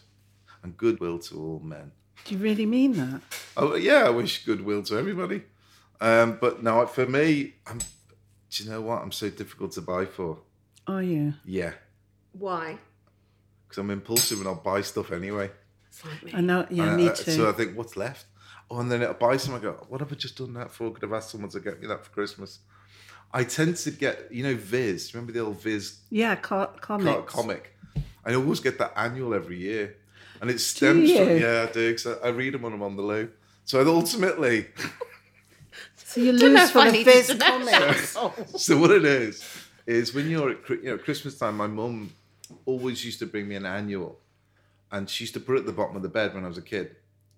[0.63, 1.93] and goodwill to all men.
[2.25, 3.21] Do you really mean that?
[3.57, 5.43] Oh yeah, I wish goodwill to everybody.
[6.01, 7.79] Um, but no, for me, I'm.
[7.79, 9.03] Do you know what?
[9.03, 10.39] I'm so difficult to buy for.
[10.87, 11.35] Are you?
[11.45, 11.73] Yeah,
[12.33, 12.79] Why?
[13.67, 15.51] because I'm impulsive and I'll buy stuff anyway.
[16.33, 16.65] I know.
[16.71, 17.33] Yeah, And, me uh, too.
[17.33, 18.27] So I think, what's left?
[18.71, 19.55] Oh, and then I'll buy some.
[19.55, 20.91] I go, what have I just done that for?
[20.91, 22.59] Could have asked someone to get me that for Christmas.
[23.33, 25.15] I tend to get, you know, Viz.
[25.15, 27.33] Remember the old Viz yeah, co- co- comics.
[27.33, 27.77] comic?
[28.25, 29.97] I always get that annual every year,
[30.41, 31.93] and it stems from yeah, I do.
[31.95, 33.31] 'cause I, I read them when I'm on the loo.
[33.65, 34.67] So ultimately,
[35.97, 37.93] So you lose for the Viz to know.
[37.93, 38.17] comics.
[38.63, 39.45] so what it is
[39.87, 42.13] is when you're at you know Christmas time, my mum
[42.65, 44.19] always used to bring me an annual,
[44.91, 46.59] and she used to put it at the bottom of the bed when I was
[46.59, 46.97] a kid,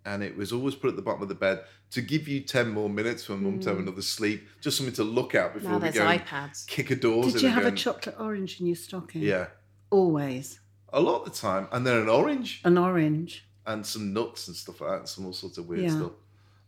[0.08, 1.56] and it was always put at the bottom of the bed
[1.90, 5.04] to give you ten more minutes for mum to have another sleep, just something to
[5.04, 6.66] look at before Now we there's go iPads.
[6.66, 7.24] kick a door.
[7.24, 9.22] Did you have a chocolate orange in your stocking?
[9.22, 9.46] Yeah,
[9.90, 10.60] Always.
[10.92, 13.46] a lot of the time, and then an orange An orange.
[13.66, 15.96] and some nuts and stuff like that, and some all sorts of weird Yeah.
[15.98, 16.12] stuff.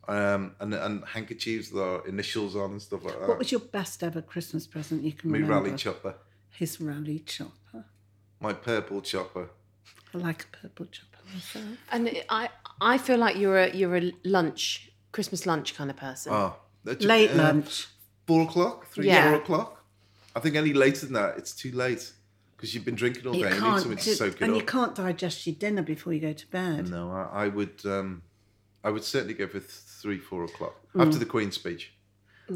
[0.08, 3.28] Um, and and handkerchiefs with our initials on and stuff like that.
[3.28, 5.68] What was your best ever Christmas present you can Me remember?
[5.68, 6.14] Raleigh Chopper,
[6.50, 7.84] His Raleigh Chopper.
[8.40, 9.50] my purple chopper.
[10.12, 11.64] I like a purple chopper myself.
[11.92, 12.48] And I,
[12.80, 16.32] I feel like you're a you're a lunch Christmas lunch kind of person.
[16.32, 17.86] Oh, that- Late uh, lunch.
[18.26, 19.30] Four o'clock, three, Yeah.
[19.30, 19.84] four o'clock.
[20.36, 22.12] I think any later than that, it's too late
[22.56, 23.40] because you've been drinking all day.
[23.40, 24.56] You need can't, something to do- soak it and up.
[24.60, 26.88] you can't digest your dinner before you go to bed.
[26.90, 27.80] No, I, I would.
[27.84, 28.22] Um,
[28.84, 29.64] I would certainly go for th-
[30.02, 31.06] three, four o'clock Mm.
[31.06, 31.92] after the Queen's speech.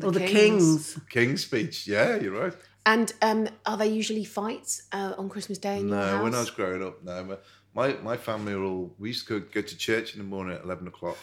[0.03, 0.99] or the kings.
[1.11, 1.87] King's speech.
[1.87, 2.55] Yeah, you're right.
[2.87, 6.23] And um, are there usually fights uh, on Christmas Day in your No, house?
[6.23, 7.25] when I was growing up, no.
[7.25, 7.37] my-
[7.75, 8.95] My my family were all.
[8.99, 11.19] We used to go, go to church in the morning at eleven o'clock,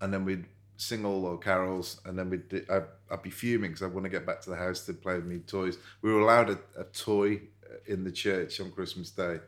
[0.00, 2.66] and then we'd sing all our carols, and then we'd.
[2.68, 5.14] I'd, I'd be fuming because I want to get back to the house to play
[5.14, 5.78] with me toys.
[6.02, 9.38] We were allowed a, a toy uh, in the church on Christmas Day,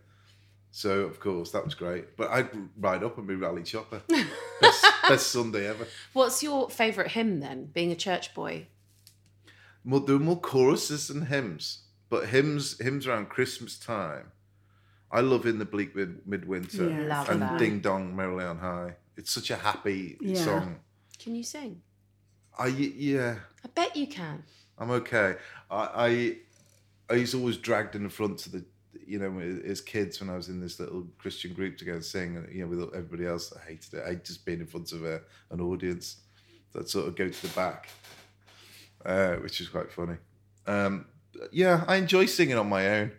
[0.70, 2.16] so of course that was great.
[2.16, 4.02] But I'd ride up and be Raleigh Chopper.
[4.60, 5.86] best, best Sunday ever.
[6.12, 7.66] What's your favourite hymn then?
[7.66, 8.68] Being a church boy.
[9.82, 14.30] More, there were more choruses than hymns, but hymns hymns around Christmas time.
[15.14, 17.58] I love in the bleak mid, midwinter Yeah, and that.
[17.58, 18.96] Ding Dong Merrily on High.
[19.16, 20.44] It's such a happy Yeah.
[20.44, 20.80] song.
[21.20, 21.80] Can you sing?
[22.58, 24.42] I yeah, I bet you can.
[24.76, 25.36] I'm okay.
[25.70, 26.36] I I,
[27.10, 28.64] I used to always dragged in the front to the
[29.06, 32.04] you know as kids when I was in this little Christian group to go and
[32.04, 33.52] sing you know with everybody else.
[33.56, 34.02] I hated it.
[34.06, 36.16] I just being in front of a, an audience.
[36.72, 37.88] So I'd sort of go to the back,
[39.06, 40.16] uh, which is quite funny.
[40.66, 41.06] Um,
[41.52, 43.12] yeah, I enjoy singing on my own.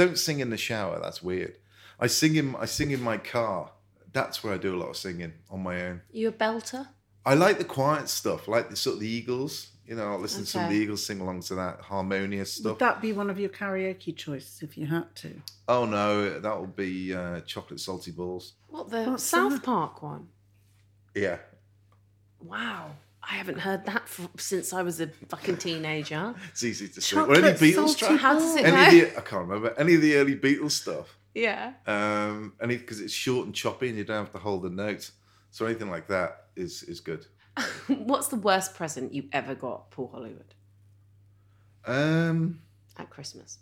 [0.00, 0.98] Don't sing in the shower.
[0.98, 1.58] That's weird.
[1.98, 3.72] I sing in I sing in my car.
[4.14, 6.00] That's where I do a lot of singing on my own.
[6.10, 6.86] You a belter?
[7.26, 10.44] I like the quiet stuff, like the sort of the Eagles, You know, I'll listen
[10.44, 12.72] to some of the Eagles sing along to that harmonious stuff.
[12.72, 15.42] Would that be one of your karaoke choices if you had to?
[15.68, 18.54] Oh no, that would be uh, chocolate salty balls.
[18.68, 19.62] What the What's South that?
[19.62, 20.28] Park one?
[21.14, 21.36] Yeah,
[22.40, 22.92] Wow.
[23.22, 26.34] I haven't heard that f since I was a fucking teenager.
[26.50, 27.18] it's easy to sing.
[27.18, 28.20] Or any Beatles salty track.
[28.20, 29.06] How does it Any go?
[29.06, 31.16] the I can't remember any of the early Beatles stuff.
[31.34, 31.74] Yeah.
[31.86, 35.10] Um, any because it's short and choppy and you don't have to hold the note.
[35.50, 37.26] So anything like that is is good.
[37.88, 40.54] What's the worst present you ever got, Paul Hollywood,
[41.84, 42.60] Um,
[42.96, 43.58] at Christmas?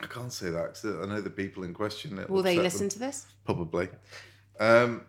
[0.00, 2.18] I can't say that because I know the people in question.
[2.18, 2.88] it'll they listen them.
[2.90, 3.26] to this?
[3.44, 3.88] Probably.
[4.58, 5.04] Um,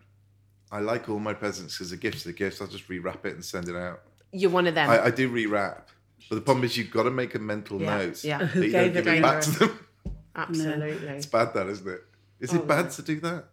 [0.72, 2.60] I like all my presents because the gifts are the gifts.
[2.60, 4.00] I'll just rewrap it and send it out.
[4.32, 4.88] You're one of them.
[4.88, 5.82] I, I do rewrap,
[6.28, 8.38] but the problem is you've got to make a mental Yeah, note yeah.
[8.38, 9.78] that you don't give it it back to them.
[10.34, 11.08] Absolutely.
[11.08, 12.00] It's bad, that isn't it?
[12.40, 13.44] Is Oh, it bad to do that?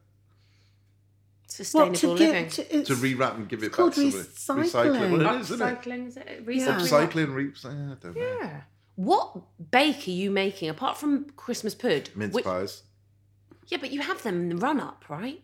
[1.48, 2.44] Sustainable What to living.
[2.46, 4.70] give to, To rewrap and give it back to somebody?
[4.70, 5.12] recycling.
[5.18, 5.82] Well, it is, isn't it?
[5.82, 6.44] Upcycling, is it?
[6.48, 6.78] Yeah.
[6.78, 7.10] Recycling?
[7.12, 8.22] Upcycling, re- I don't know.
[8.42, 8.62] Yeah.
[8.96, 9.38] What
[9.72, 12.10] bake are you making apart from Christmas pud?
[12.16, 12.84] Mince Which- pies.
[13.68, 15.44] Yeah, but you have them in the run up, right?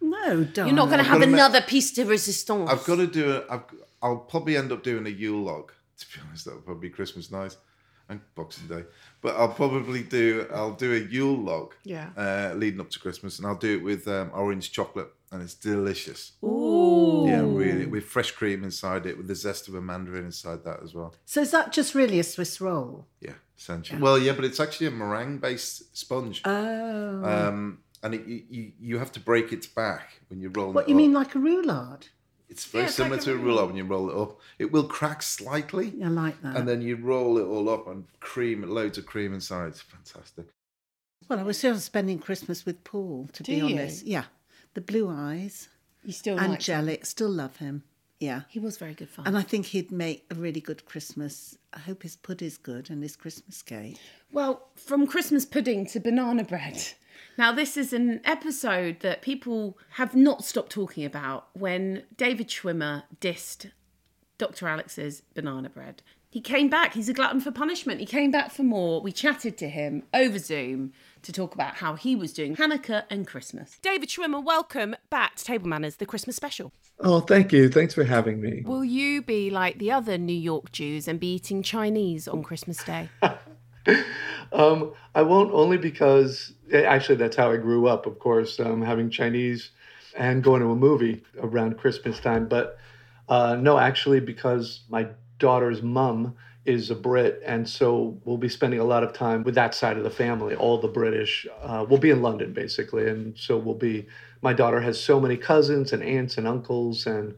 [0.00, 0.66] No, don't.
[0.66, 2.70] You're not going to I've have gotta another piece de resistance.
[2.70, 3.54] I've got to do a.
[3.54, 3.62] I've,
[4.02, 5.72] I'll probably end up doing a Yule log.
[5.98, 7.56] To be honest, that'll probably be Christmas night
[8.08, 8.84] and Boxing Day.
[9.20, 10.46] But I'll probably do.
[10.54, 11.74] I'll do a Yule log.
[11.82, 12.10] Yeah.
[12.16, 15.54] Uh, leading up to Christmas, and I'll do it with um, orange chocolate, and it's
[15.54, 16.32] delicious.
[16.44, 17.24] Ooh.
[17.26, 20.82] Yeah, really, with fresh cream inside it, with the zest of a mandarin inside that
[20.82, 21.14] as well.
[21.26, 23.06] So is that just really a Swiss roll?
[23.20, 24.00] Yeah, essentially.
[24.00, 26.42] Well, yeah, but it's actually a meringue-based sponge.
[26.44, 27.24] Oh.
[27.24, 30.74] Um, and it, you, you you have to break its back when you roll it.
[30.74, 30.98] what you up.
[30.98, 32.08] mean, like a roulade?
[32.48, 33.44] It's very Yeah, it's similar like a to a roulade.
[33.44, 34.40] roulade when you roll it up.
[34.58, 36.56] It will crack slightly, I like that.
[36.56, 39.68] and then you roll it all up and cream, loads of cream inside.
[39.68, 40.46] It's fantastic.
[41.28, 43.64] well, I was still spending Christmas with Paul, to Do be you?
[43.78, 44.06] honest.
[44.06, 44.24] Yeah,
[44.74, 45.68] the blue eyes,
[46.04, 47.04] You still angelic.
[47.04, 47.82] Still love him.
[48.20, 48.42] Yeah.
[48.48, 49.26] He was very good fun.
[49.28, 51.56] And I think he'd make a really good Christmas.
[51.74, 53.96] I hope his pud is good and his Christmas cake.
[54.32, 56.82] Well, from Christmas pudding to banana bread.
[57.36, 63.04] Now, this is an episode that people have not stopped talking about when David Schwimmer
[63.20, 63.70] dissed
[64.38, 64.68] Dr.
[64.68, 66.02] Alex's banana bread.
[66.30, 66.92] He came back.
[66.92, 68.00] He's a glutton for punishment.
[68.00, 69.00] He came back for more.
[69.00, 73.26] We chatted to him over Zoom to talk about how he was doing Hanukkah and
[73.26, 73.78] Christmas.
[73.80, 76.72] David Schwimmer, welcome back to Table Manners, the Christmas special.
[77.00, 77.70] Oh, thank you.
[77.70, 78.62] Thanks for having me.
[78.66, 82.84] Will you be like the other New York Jews and be eating Chinese on Christmas
[82.84, 83.08] Day?
[84.50, 88.80] Um, I won't only because eh, actually that's how I grew up, of course, um,
[88.80, 89.70] having Chinese
[90.16, 92.48] and going to a movie around Christmas time.
[92.48, 92.78] But
[93.28, 98.80] uh, no, actually, because my daughter's mum is a Brit, and so we'll be spending
[98.80, 100.54] a lot of time with that side of the family.
[100.54, 104.06] All the British, uh, we'll be in London basically, and so we'll be.
[104.40, 107.34] My daughter has so many cousins and aunts and uncles and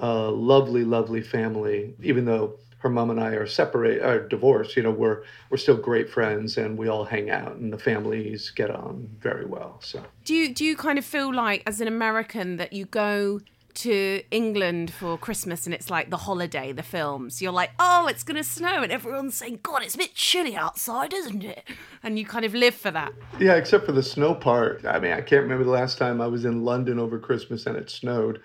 [0.00, 1.94] uh, lovely, lovely family.
[2.02, 5.76] Even though her mom and I are separate, are divorced, you know, we're we're still
[5.76, 9.78] great friends, and we all hang out, and the families get on very well.
[9.82, 13.40] So Do you do you kind of feel like as an American that you go
[13.76, 17.42] to England for Christmas and it's like the holiday, the films.
[17.42, 21.12] You're like, oh, it's gonna snow, and everyone's saying, God, it's a bit chilly outside,
[21.12, 21.62] isn't it?
[22.02, 23.12] And you kind of live for that.
[23.38, 24.84] yeah, except for the snow part.
[24.86, 27.76] I mean, I can't remember the last time I was in London over Christmas and
[27.76, 28.40] it snowed,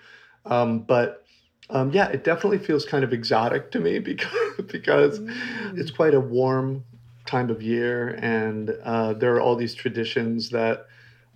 [0.46, 1.24] um, but.
[1.70, 5.20] Um, yeah, it definitely feels kind of exotic to me because because
[5.74, 6.84] it's quite a warm
[7.26, 10.86] time of year, and uh, there are all these traditions that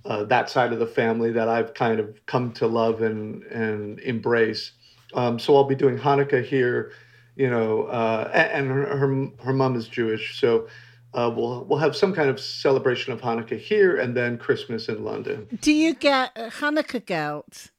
[0.04, 3.98] uh, that side of the family that I've kind of come to love and and
[4.00, 4.72] embrace.
[5.14, 6.92] Um, so I'll be doing Hanukkah here,
[7.36, 10.68] you know, uh, and her, her her mom is Jewish, so
[11.14, 15.04] uh, we'll we'll have some kind of celebration of Hanukkah here, and then Christmas in
[15.04, 15.46] London.
[15.60, 17.70] Do you get Hanukkah gelt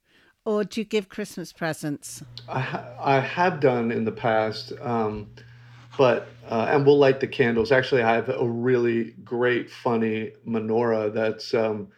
[0.47, 2.23] or do you give Christmas presents?
[2.47, 5.27] I, ha- I have done in the past, um,
[5.97, 7.71] but uh, and we'll light the candles.
[7.71, 11.89] Actually, I have a really great, funny menorah that's um,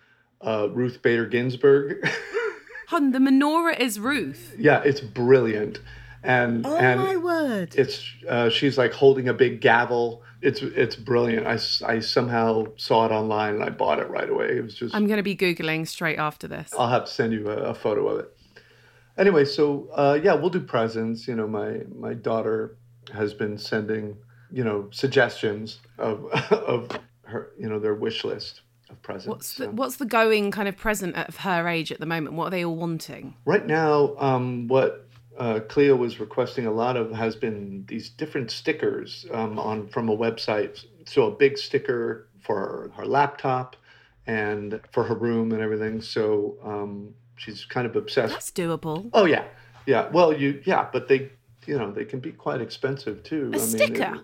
[0.42, 2.06] uh, Ruth Bader Ginsburg.
[2.88, 4.56] Hun, the menorah is Ruth.
[4.58, 5.80] yeah, it's brilliant,
[6.24, 7.76] and Oh and my word.
[7.76, 10.24] it's uh, she's like holding a big gavel.
[10.42, 11.46] It's it's brilliant.
[11.46, 14.58] I, I somehow saw it online and I bought it right away.
[14.58, 16.74] It was just I'm going to be Googling straight after this.
[16.76, 18.36] I'll have to send you a, a photo of it.
[19.20, 21.28] Anyway, so uh, yeah, we'll do presents.
[21.28, 22.78] You know, my my daughter
[23.14, 24.18] has been sending
[24.52, 26.90] you know suggestions of of
[27.24, 29.28] her you know their wish list of presents.
[29.28, 32.36] What's the, So- what's the going kind of present of her age at the moment?
[32.36, 33.36] What are they all wanting?
[33.46, 38.52] Right now, um, what uh, Cleo was requesting a lot of has been these different
[38.52, 40.86] stickers um, on from a website.
[41.06, 43.76] So a big sticker for her laptop
[44.28, 46.02] and for her room and everything.
[46.02, 48.34] So um, she's kind of obsessed.
[48.34, 49.10] That's doable.
[49.14, 49.46] Oh yeah,
[49.86, 50.10] yeah.
[50.10, 51.32] Well, you yeah, but they
[51.66, 53.52] you know they can be quite expensive too.
[53.54, 54.16] A I mean, sticker?
[54.16, 54.22] it-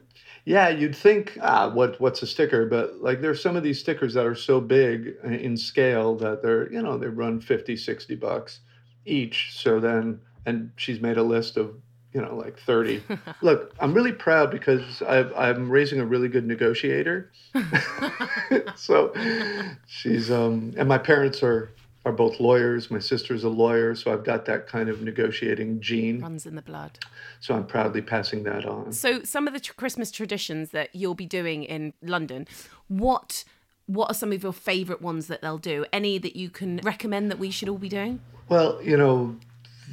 [0.48, 4.14] yeah, you'd think ah, what what's a sticker, but like there's some of these stickers
[4.14, 8.60] that are so big in scale that they're you know they run 50, 60 bucks
[9.06, 9.52] each.
[9.54, 11.76] So then and she's made a list of
[12.14, 13.04] you know like 30
[13.42, 17.30] look i'm really proud because I've, i'm raising a really good negotiator
[18.76, 19.14] so
[19.86, 21.72] she's um and my parents are
[22.06, 26.22] are both lawyers my sister's a lawyer so i've got that kind of negotiating gene
[26.22, 27.00] Runs in the blood.
[27.40, 31.16] so i'm proudly passing that on So, some of the tr- Christmas traditions that you'll
[31.16, 32.48] be doing in London,
[32.88, 33.44] what
[33.88, 35.86] what are some of your favourite ones that they'll do?
[35.94, 38.20] Any that you can recommend that we should all be doing?
[38.50, 39.36] Well, you know,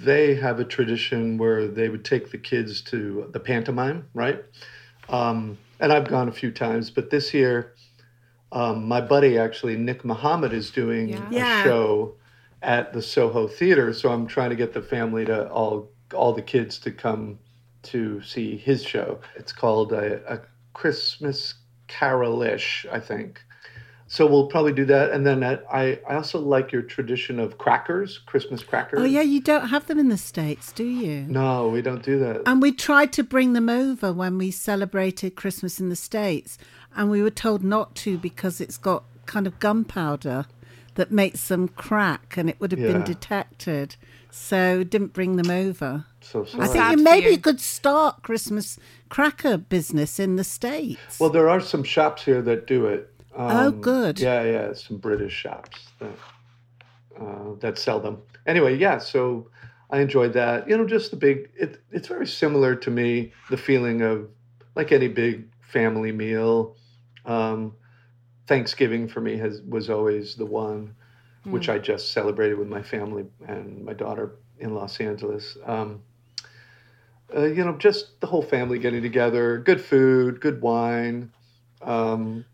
[0.03, 4.43] they have a tradition where they would take the kids to the pantomime, right?
[5.11, 7.72] Um, and I've gone a few times, but this year,
[8.53, 11.29] um, my buddy actually, Nick Mohammed, is doing Yeah.
[11.31, 11.65] a Yeah.
[11.65, 12.15] show
[12.63, 13.93] at the Soho Theater.
[13.93, 17.39] So I'm trying to get the family to all all the kids to come
[17.83, 19.19] to see his show.
[19.35, 20.41] It's called a, a
[20.75, 21.55] Christmas
[21.89, 23.41] Carolish, I think.
[24.09, 27.57] So we'll probably do that, and then at, I I also like your tradition of
[27.57, 29.01] crackers, Christmas crackers.
[29.01, 31.23] Oh, yeah, you don't have them in the States, do you?
[31.23, 32.43] No, we don't do that.
[32.45, 36.59] And we tried to bring them over when we celebrated Christmas in the States,
[36.97, 40.47] and we were told not to because it's got kind of gunpowder
[40.95, 43.97] that makes them crack and it would have been detected.
[44.31, 46.07] So didn't bring them over.
[46.21, 46.65] So sorry.
[46.65, 47.39] I think Sad you for maybe you.
[47.39, 48.79] could start Christmas
[49.09, 51.19] cracker business in the States.
[51.21, 53.11] Well, there are some shops here that do it.
[53.35, 54.21] Um, Oh, good.
[54.21, 56.13] Yeah, yeah, some British shops that
[57.21, 58.19] uh, that sell them.
[58.47, 58.99] Anyway, yeah.
[58.99, 59.49] So
[59.91, 60.69] I enjoyed that.
[60.69, 61.51] You know, just the big.
[61.55, 63.33] It, it's very similar to me.
[63.51, 64.29] The feeling of
[64.75, 66.77] like any big family meal.
[67.25, 67.75] Um,
[68.47, 70.95] Thanksgiving for me has was always the one,
[71.45, 75.57] which I just celebrated with my family and my daughter in Los Angeles.
[75.65, 76.03] Um,
[77.35, 81.33] uh, you know, just the whole family getting together, good food, good wine,
[81.81, 82.45] um,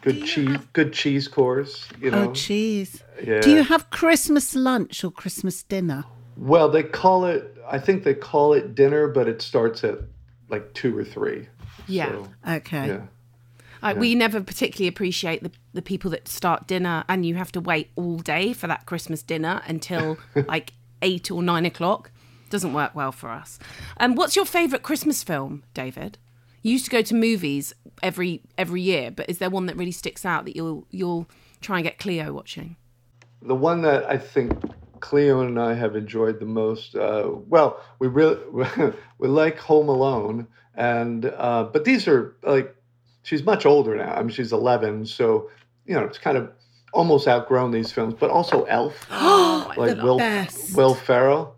[0.00, 1.86] good cheese, good cheese course.
[2.00, 3.02] You know, oh, cheese.
[3.22, 3.40] yeah.
[3.40, 6.04] Do you have Christmas lunch or Christmas dinner?
[6.36, 7.56] well, they call it.
[7.70, 9.98] I think they call it dinner, but it starts at
[10.48, 11.48] like two or three.
[11.86, 12.08] Yeah.
[12.08, 12.86] So, Okay.
[12.88, 13.06] yeah.
[13.82, 17.60] Uh, We never particularly appreciate the, the people that start dinner and you have to
[17.60, 22.10] wait all day for that Christmas dinner until like eight or nine o'clock.
[22.50, 23.58] Doesn't work well for us.
[23.98, 26.18] Um, what's your favourite Christmas film, David?
[26.62, 29.90] You used to go to movies every every year, but is there one that really
[29.92, 31.28] sticks out that you'll you'll
[31.60, 32.76] try and get Cleo watching?
[33.40, 34.52] The one that I think
[35.00, 36.94] Cleo and I have enjoyed the most.
[36.94, 38.38] Uh, well, we really
[39.18, 42.76] we like Home Alone, and uh, but these are like
[43.22, 44.14] she's much older now.
[44.14, 45.50] I mean, she's eleven, so
[45.86, 46.50] you know it's kind of
[46.92, 48.14] almost outgrown these films.
[48.18, 50.76] But also Elf, like the Will best.
[50.76, 51.56] Will Ferrell.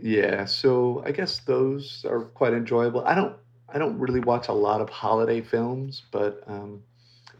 [0.00, 3.04] Yeah, so I guess those are quite enjoyable.
[3.06, 3.36] I don't
[3.68, 6.82] I don't really watch a lot of holiday films, but um,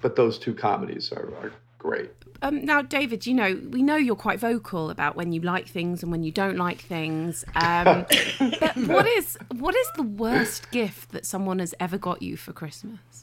[0.01, 2.11] but those two comedies are, are great.
[2.41, 6.03] Um, now, David, you know we know you're quite vocal about when you like things
[6.03, 7.45] and when you don't like things.
[7.55, 8.07] Um,
[8.61, 12.53] but what is what is the worst gift that someone has ever got you for
[12.53, 13.22] Christmas?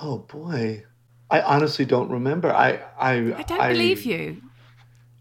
[0.00, 0.84] Oh boy,
[1.30, 2.52] I honestly don't remember.
[2.52, 4.42] I I I don't believe you.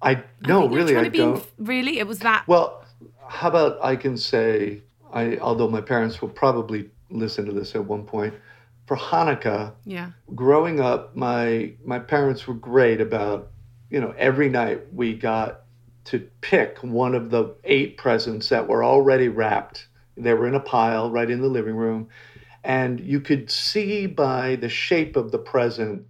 [0.02, 1.46] I I no, you're really, I don't.
[1.58, 2.00] really.
[2.00, 2.48] It was that.
[2.48, 2.86] Well,
[3.28, 7.86] how about I can say I although my parents will probably listen to this at
[7.86, 8.34] one point
[8.88, 9.74] for Hanukkah.
[9.86, 10.12] yeah.
[10.34, 13.50] growing up, my my parents were great about,
[13.90, 15.62] you know, every night we got
[16.06, 19.88] to pick one of the eight presents that were already wrapped.
[20.16, 22.08] They were in a pile right in the living room,
[22.68, 26.06] and you could see by the shape of the present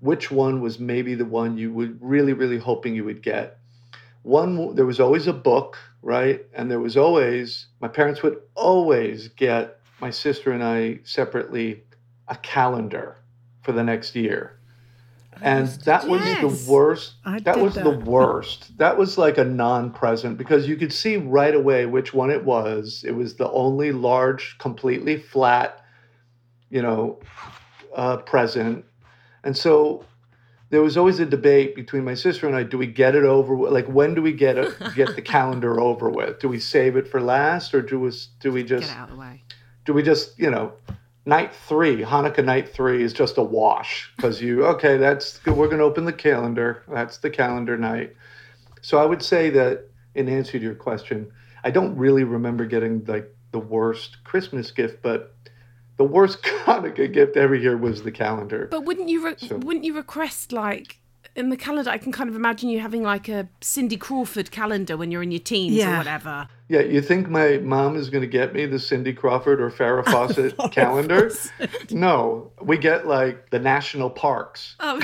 [0.00, 3.58] which one was maybe the one you were really really hoping you would get.
[4.22, 6.44] One there was always a book, right?
[6.52, 11.82] And there was always my parents would always get my sister and I separately
[12.28, 13.16] a calendar
[13.62, 14.58] for the next year.
[15.40, 16.40] And that was Yes.
[16.66, 17.14] the worst.
[17.24, 18.76] I that was the worst.
[18.76, 23.02] That was like a non-present because you could see right away which one it was.
[23.06, 25.81] It was the only large, completely flat,
[26.72, 27.20] you know,
[27.94, 28.84] uh, present.
[29.44, 30.04] And so
[30.70, 32.62] there was always a debate between my sister and I.
[32.62, 33.54] Do we get it over?
[33.54, 36.40] Like, when do we get it, get the calendar over with?
[36.40, 38.10] Do we save it for last, or do we
[38.40, 39.42] do we Get just it out of the way.
[39.84, 40.72] do we just you know
[41.24, 45.78] night three hanukkah night three is just a wash because you okay that's we're going
[45.78, 48.12] to open the calendar that's the calendar night
[48.80, 51.30] so i would say that in answer to your question
[51.62, 55.36] i don't really remember getting like the worst christmas gift but
[55.96, 59.84] the worst hanukkah gift every year was the calendar But wouldn't you re- So- wouldn't
[59.84, 60.98] you request like
[61.34, 64.98] in the calendar, I can kind of imagine you having like a Cindy Crawford calendar
[64.98, 66.46] when you're in your teens or whatever.
[66.68, 70.04] Yeah, you think my mom is going to get me the Cindy Crawford or Farrah
[70.12, 71.30] Fawcett calendar?
[71.90, 74.76] No, we get like the national parks.
[74.80, 75.00] Oh,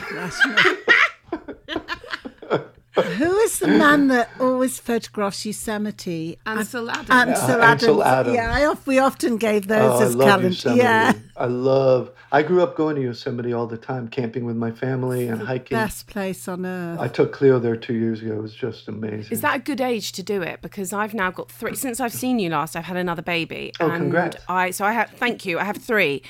[3.02, 6.38] Who is the man that always photographs Yosemite?
[6.46, 7.10] Uh, Ansel Adams.
[7.10, 7.82] Ansel Adams.
[7.82, 8.34] Ansel Adams.
[8.34, 10.74] Yeah, I we often gave oh, those Oh, as love calendar.
[10.74, 12.10] Yeah, I love.
[12.30, 15.76] I grew up going to Yosemite all the time, camping with my family and hiking.
[15.76, 17.00] best place on earth.
[17.00, 18.34] I took Cleo there two years ago.
[18.34, 19.32] It was just amazing.
[19.32, 20.60] Is that a good age to do it?
[20.60, 21.74] Because I've now got three.
[21.74, 23.72] Since I've seen you last, I've had another baby.
[23.80, 24.36] Oh, and congrats.
[24.48, 25.10] I so I have.
[25.10, 25.58] Thank you.
[25.58, 26.22] I have three,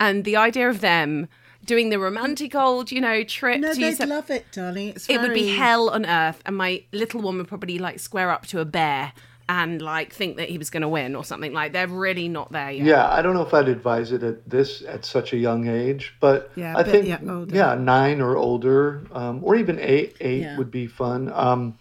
[0.00, 1.28] and the idea of them
[1.64, 4.88] doing the romantic old, you know, trip no, to they'd Yosem- love it, darling.
[4.90, 8.30] It's it would be hell on earth, and my little one would probably like square
[8.30, 9.12] up to a bear
[9.48, 11.52] and like think that he was going to win or something.
[11.52, 12.86] Like they're really not there yet.
[12.86, 16.14] Yeah, I don't know if I'd advise it at this at such a young age,
[16.20, 17.54] but Yeah, I a bit, think yeah, older.
[17.54, 20.16] yeah, nine or older, um, or even eight.
[20.20, 20.58] Eight Yeah.
[20.58, 21.30] would be fun.
[21.34, 21.76] Um,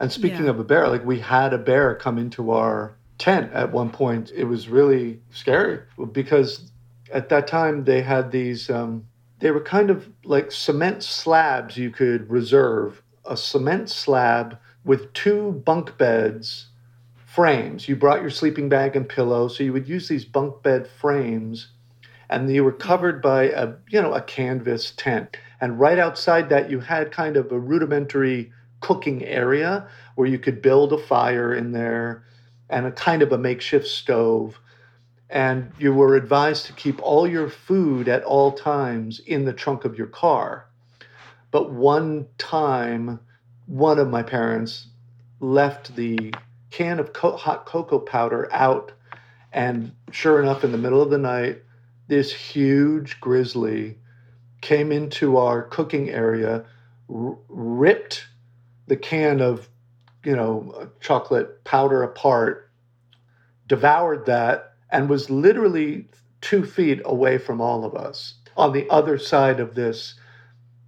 [0.00, 0.50] and speaking Yeah.
[0.50, 4.30] of a bear, like we had a bear come into our tent at one point.
[4.34, 5.80] It was really scary
[6.12, 6.70] because
[7.12, 8.70] at that time they had these.
[8.70, 9.04] Um,
[9.40, 15.52] they were kind of like cement slabs you could reserve a cement slab with two
[15.64, 16.68] bunk beds
[17.38, 17.88] frames.
[17.88, 21.68] You brought your sleeping bag and pillow, so you would use these bunk bed frames,
[22.30, 25.36] and you were covered by a you know a canvas tent.
[25.60, 30.62] And right outside that, you had kind of a rudimentary cooking area where you could
[30.62, 32.24] build a fire in there,
[32.70, 34.58] and a kind of a makeshift stove.
[35.30, 39.84] And you were advised to keep all your food at all times in the trunk
[39.84, 40.66] of your car.
[41.50, 43.20] But one time,
[43.66, 44.88] one of my parents
[45.40, 46.32] left the
[46.70, 48.92] can of co- hot cocoa powder out.
[49.52, 51.62] And sure enough, in the middle of the night,
[52.08, 53.98] this huge grizzly
[54.60, 56.64] came into our cooking area,
[57.12, 58.26] r- ripped
[58.86, 59.68] the can of,
[60.24, 62.70] you know, chocolate powder apart,
[63.66, 66.06] devoured that, and was literally
[66.40, 70.14] two feet away from all of us on the other side of this,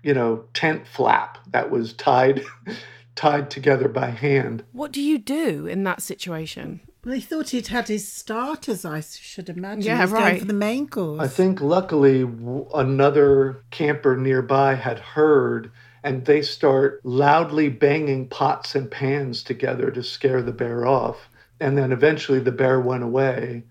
[0.03, 2.42] you know, tent flap that was tied
[3.16, 4.64] tied together by hand.
[4.72, 6.80] What do you do in that situation?
[7.05, 9.82] Well, he thought he'd had his starters, I should imagine.
[9.82, 10.38] Yeah, He was going right.
[10.40, 11.20] for the main course.
[11.20, 15.72] I think luckily w- another camper nearby had heard
[16.03, 21.28] and they start loudly banging pots and pans together to scare the bear off.
[21.59, 23.64] And then eventually the bear went away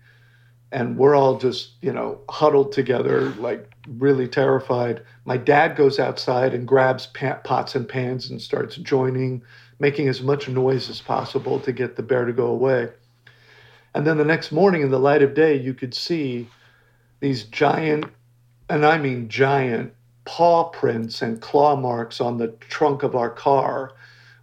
[0.72, 5.02] and we're all just, you know, huddled together, like really terrified.
[5.24, 9.42] My dad goes outside and grabs pots and pans and starts joining,
[9.78, 12.88] making as much noise as possible to get the bear to go away.
[13.94, 16.48] And then the next morning, in the light of day, you could see
[17.18, 18.06] these giant,
[18.68, 19.92] and I mean giant,
[20.24, 23.92] paw prints and claw marks on the trunk of our car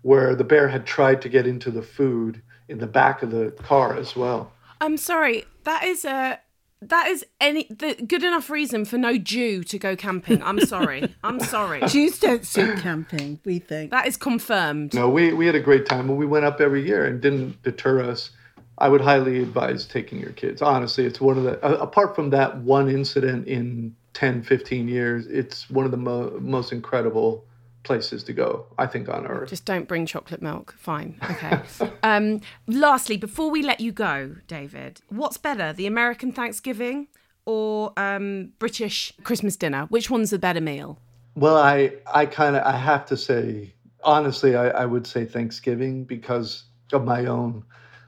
[0.01, 3.51] where the bear had tried to get into the food in the back of the
[3.63, 4.51] car as well.
[4.82, 5.45] I'm sorry.
[5.68, 6.39] That is a
[6.82, 10.41] that is any the good enough reason for no Jew to go camping.
[10.41, 11.13] I'm sorry.
[11.26, 11.82] I'm sorry.
[11.88, 13.91] Jews don't suit camping, we think.
[13.91, 14.93] That is confirmed.
[14.93, 17.61] No, we, we had a great time and we went up every year and didn't
[17.63, 18.30] deter us.
[18.78, 20.61] I would highly advise taking your kids.
[20.61, 25.28] Honestly, it's one of the, a- apart from that one incident in 10, 15 years,
[25.28, 27.43] it's one of the mo- most incredible
[27.88, 29.49] places to go, I think, on earth.
[29.49, 30.75] Just don't bring chocolate milk.
[30.77, 31.17] Fine.
[31.31, 31.59] Okay.
[32.03, 37.07] um, lastly, before we let you go, David, what's better, the American Thanksgiving
[37.45, 39.88] or um, British Christmas dinner?
[39.89, 40.99] Which one's the better meal?
[41.35, 43.73] Well, I, I kind of, I have to say,
[44.03, 47.63] honestly, I, I would say Thanksgiving because of my own,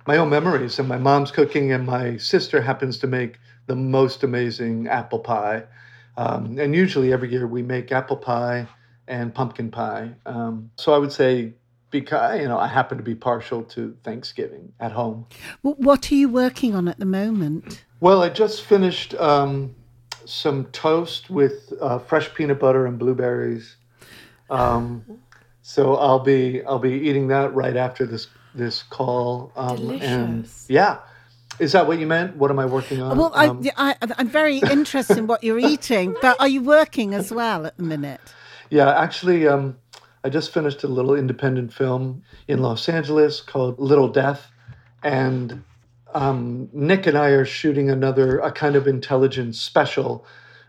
[0.05, 4.23] my own memories and my mom's cooking, and my sister happens to make the most
[4.23, 5.63] amazing apple pie.
[6.17, 8.67] Um, and usually every year we make apple pie
[9.09, 10.11] and pumpkin pie.
[10.25, 11.53] Um, so I would say
[11.91, 15.25] because you know I happen to be partial to Thanksgiving at home.
[15.63, 17.83] What are you working on at the moment?
[17.99, 19.75] Well, I just finished um,
[20.25, 23.75] some toast with uh, fresh peanut butter and blueberries.
[24.49, 25.03] Um,
[25.63, 29.51] so I'll be I'll be eating that right after this this call.
[29.55, 29.69] Um,
[30.01, 30.65] And Delicious.
[30.69, 30.99] yeah,
[31.59, 32.35] is that what you meant?
[32.37, 33.17] What am I working on?
[33.17, 37.13] Well, Um, I, I, I'm very interested in what you're eating, but are you working
[37.15, 38.21] as well at the minute?
[38.69, 39.77] Yeah, actually, um,
[40.23, 44.51] I just finished a little independent film in Los Angeles called Little Death,
[45.03, 45.63] and
[46.13, 50.25] um, Nick and I are shooting another a kind of intelligence special.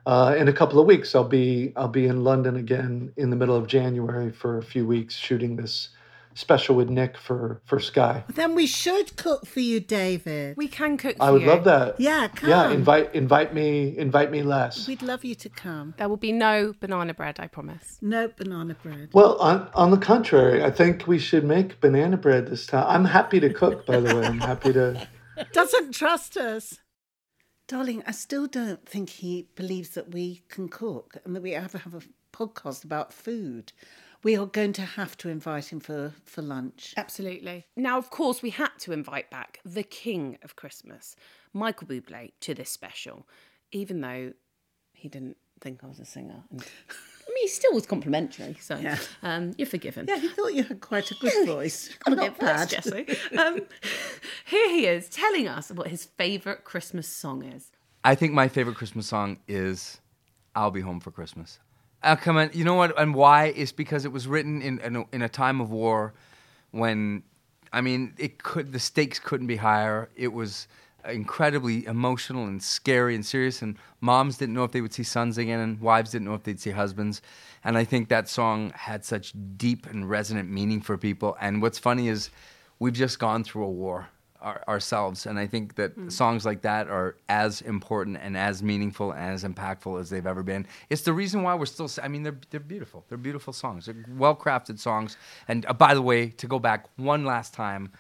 [0.07, 3.37] Uh, in a couple of weeks, I'll be I'll be in London again in the
[3.37, 5.91] middle of January for a few weeks shooting this
[6.41, 8.25] special with Nick for for Sky.
[8.29, 10.57] Then we should cook for you, David.
[10.57, 11.49] We can cook for I would you.
[11.49, 12.01] love that.
[12.01, 12.51] Yeah, come.
[12.51, 14.89] Yeah, invite invite me invite me less.
[14.89, 15.95] We'd love you to come.
[15.99, 17.99] There will be no banana bread, I promise.
[18.01, 19.11] No banana bread.
[19.13, 22.87] Well, on on the contrary, I think we should make banana bread this time.
[22.89, 24.25] I'm happy to cook, by the way.
[24.27, 25.07] I'm happy to.
[25.53, 26.79] Doesn't trust us.
[27.69, 31.79] Darling, I still don't think he believes that we can cook and that we ever
[31.79, 32.01] have a
[32.33, 33.73] podcast about food.
[34.23, 36.93] We are going to have to invite him for, for lunch.
[36.97, 37.67] Absolutely.
[37.77, 41.17] Now, of course, we had to invite back the king of Christmas,
[41.55, 43.27] Michael Bublé, to this special,
[43.73, 44.33] even though
[44.93, 46.43] he didn't think I was a singer.
[46.51, 48.99] And, I mean, he still was complimentary, so Yeah.
[49.23, 50.07] um, you're forgiven.
[50.09, 51.89] Yeah, he thought you had quite a good voice.
[52.07, 52.69] I'm Not not bad, bad.
[52.69, 53.07] Jessie.
[53.39, 53.61] Um,
[54.45, 57.71] here he is telling us what his favourite Christmas song is.
[58.05, 60.01] I think my favorite Christmas song is
[60.55, 61.59] "I'll Be Home for Christmas."
[62.03, 62.99] Uh, come on, you know what?
[62.99, 66.15] And why is because it was written in in a, in a time of war,
[66.71, 67.23] when,
[67.73, 70.09] I mean, it could the stakes couldn't be higher.
[70.17, 70.67] It was
[71.07, 75.37] incredibly emotional and scary and serious, and moms didn't know if they would see sons
[75.37, 77.21] again, and wives didn't know if they'd see husbands.
[77.65, 81.37] And I think that song had such deep and resonant meaning for people.
[81.41, 82.31] And what's funny is,
[82.79, 84.09] we've just gone through a war
[84.41, 89.13] our, ourselves, and I think that songs like that are as important and as meaningful
[89.13, 90.67] and as impactful as they've ever been.
[90.89, 91.91] It's the reason why we're still.
[92.03, 93.05] I mean, they're they're beautiful.
[93.09, 93.87] They're beautiful songs.
[93.87, 95.17] They're well crafted songs.
[95.49, 97.93] And uh, by the way, to go back one last time.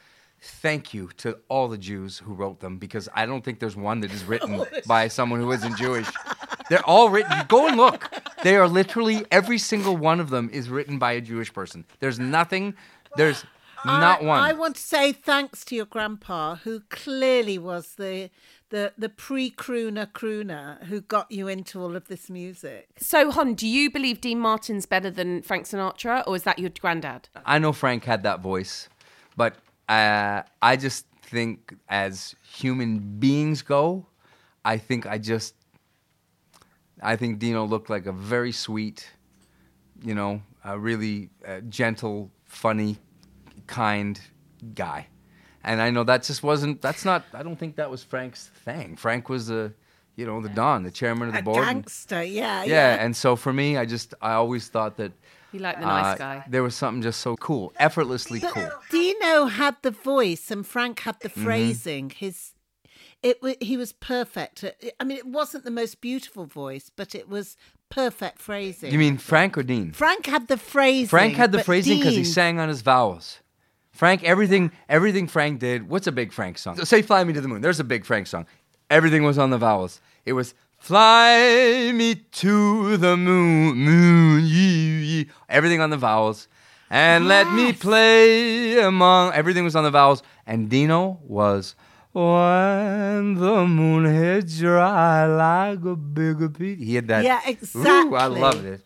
[0.43, 4.01] Thank you to all the Jews who wrote them because I don't think there's one
[4.01, 6.09] that is written by someone who isn't Jewish.
[6.70, 7.32] They're all written.
[7.47, 8.11] Go and look.
[8.43, 11.84] They are literally every single one of them is written by a Jewish person.
[11.99, 12.74] There's nothing.
[13.16, 13.45] There's
[13.85, 14.41] not I, one.
[14.41, 18.31] I want to say thanks to your grandpa, who clearly was the
[18.70, 22.89] the the pre crooner crooner who got you into all of this music.
[22.99, 26.70] So, Hon, do you believe Dean Martin's better than Frank Sinatra, or is that your
[26.70, 27.28] granddad?
[27.45, 28.89] I know Frank had that voice,
[29.37, 29.57] but
[29.89, 34.07] uh, I just think as human beings go,
[34.64, 35.55] I think I just,
[37.03, 39.09] I think Dino looked like a very sweet,
[40.03, 42.99] you know, a really uh, gentle, funny,
[43.70, 44.20] kind
[44.74, 45.06] guy.
[45.62, 48.96] And I know that just wasn't, that's not, I don't think that was Frank's thing.
[48.96, 49.72] Frank was the,
[50.16, 51.58] you know, the Don, the chairman of the A board.
[51.68, 53.04] and- gangster, yeah, yeah, yeah.
[53.04, 55.12] and so for me, I just, I always thought that
[55.52, 56.44] You like the nice uh, guy.
[56.48, 58.70] There was something just so cool, effortlessly cool.
[58.90, 61.44] Dino had the voice and Frank had the Mhm.
[61.44, 62.10] phrasing.
[62.10, 62.52] His
[63.22, 64.64] it wa- he was perfect.
[64.98, 67.56] I mean, it wasn't the most beautiful voice, but it was
[67.90, 68.90] perfect phrasing.
[68.92, 69.92] You mean Frank or Dean?
[69.92, 71.08] Frank had the phrasing.
[71.08, 73.40] Frank had the phrasing because he sang on his vowels.
[74.01, 75.90] Frank, everything, everything Frank did.
[75.90, 76.82] What's a big Frank song?
[76.86, 78.46] Say "Fly Me to the Moon." There's a big Frank song.
[78.88, 80.01] Everything was on the vowels.
[80.24, 86.48] It was "Fly me to the moon, moon, ye, ye." Everything on the vowels,
[86.88, 89.34] and let me play among.
[89.34, 91.74] Everything was on the vowels, and Dino was.
[92.12, 96.78] When the moon hits your eye like a big peach.
[96.78, 97.22] He had that.
[97.22, 98.40] Yeah, Ooh, I exactly.
[98.40, 98.80] loved it.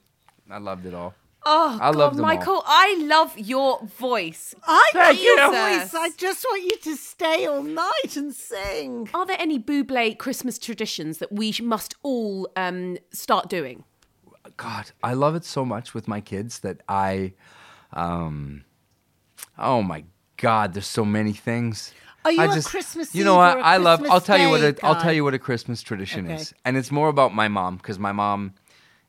[0.51, 1.15] I loved it all.
[1.47, 2.31] Oh, I God, loved them all.
[2.37, 4.55] Michael, I love your voice.
[4.67, 5.95] I love your voice.
[5.95, 9.09] I just want you to stay all night and sing.
[9.13, 13.85] Are there any Bublé Christmas traditions that we must all um, start doing?
[14.57, 17.33] God, I love it so much with my kids that I,
[17.93, 18.65] um,
[19.59, 20.05] oh my
[20.37, 21.93] God, there's so many things.
[22.25, 23.57] Are you I a just, Christmas You know what?
[23.57, 24.03] or a I love.
[24.09, 24.61] I'll tell you what.
[24.61, 26.37] Day A, I'll tell you what a Christmas tradition Okay.
[26.37, 28.55] is, and it's more about my mom because my mom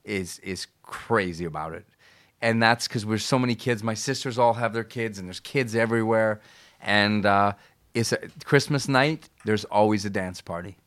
[0.04, 1.86] is is crazy about it,
[2.42, 3.84] and that's because we're so many kids.
[3.84, 6.42] My sisters all have their kids, and there's kids everywhere,
[6.82, 7.54] and uh,
[7.94, 9.30] it's a, Christmas night.
[9.46, 10.78] There's always a dance party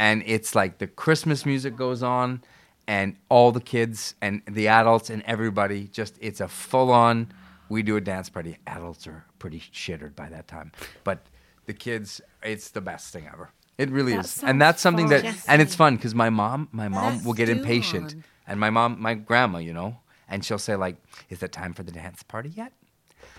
[0.00, 2.42] and it's like the Christmas music goes on,
[2.88, 7.30] and all the kids and the adults and everybody just it's a full on.
[7.68, 8.56] We do a dance party.
[8.66, 10.72] Adults are pretty shittered by that time,
[11.04, 11.26] but
[11.66, 13.50] the kids, it's the best thing ever.
[13.78, 15.22] It really That is, and that's something fun.
[15.22, 18.24] that, and it's fun because my mom, my mom Let's will get impatient, one.
[18.46, 19.98] and my mom, my grandma, you know,
[20.30, 20.96] and she'll say like,
[21.28, 22.72] "Is it time for the dance party yet?"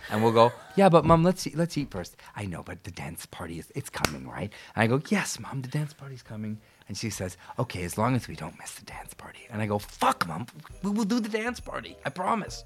[0.09, 2.17] And we'll go, yeah, but mom, let's eat, let's eat first.
[2.35, 4.51] I know, but the dance party is it's coming, right?
[4.75, 6.59] And I go, yes, mom, the dance party's coming.
[6.87, 9.47] And she says, okay, as long as we don't miss the dance party.
[9.49, 10.47] And I go, fuck, mom,
[10.83, 11.95] we will do the dance party.
[12.05, 12.65] I promise.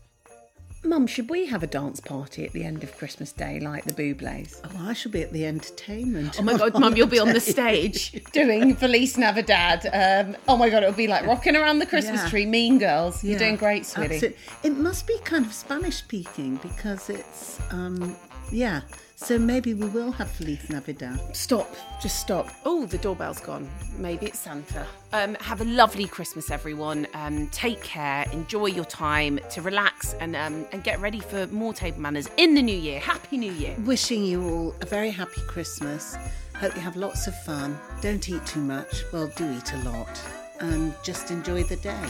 [0.85, 3.93] Mum, should we have a dance party at the end of Christmas Day like the
[3.93, 4.59] Bublés?
[4.63, 6.37] Oh, I shall be at the entertainment.
[6.39, 9.85] Oh my God, Mum, you'll be on the stage doing Feliz Navidad.
[9.91, 12.29] Um, oh my God, it'll be like rocking around the Christmas Yeah.
[12.29, 13.23] tree, Mean Girls.
[13.23, 14.15] You're doing great, sweetie.
[14.15, 14.37] absolutely.
[14.63, 18.15] It must be kind of Spanish speaking because it's um,
[18.51, 18.81] Yeah,
[19.15, 21.19] so maybe we will have Feliz Navidad.
[21.35, 21.73] Stop.
[22.01, 22.49] Just stop.
[22.65, 23.69] Oh, the doorbell's gone.
[23.97, 24.85] Maybe it's Santa.
[25.13, 27.07] Um, have a lovely Christmas, everyone.
[27.13, 28.25] Um, take care.
[28.33, 32.53] Enjoy your time to relax and um, and get ready for more table manners in
[32.53, 32.99] the new year.
[32.99, 33.75] Happy New Year.
[33.85, 36.17] Wishing you all a very happy Christmas.
[36.55, 37.77] Hope you have lots of fun.
[38.01, 39.03] Don't eat too much.
[39.11, 40.21] Well, do eat a lot.
[40.59, 42.09] And just enjoy the day.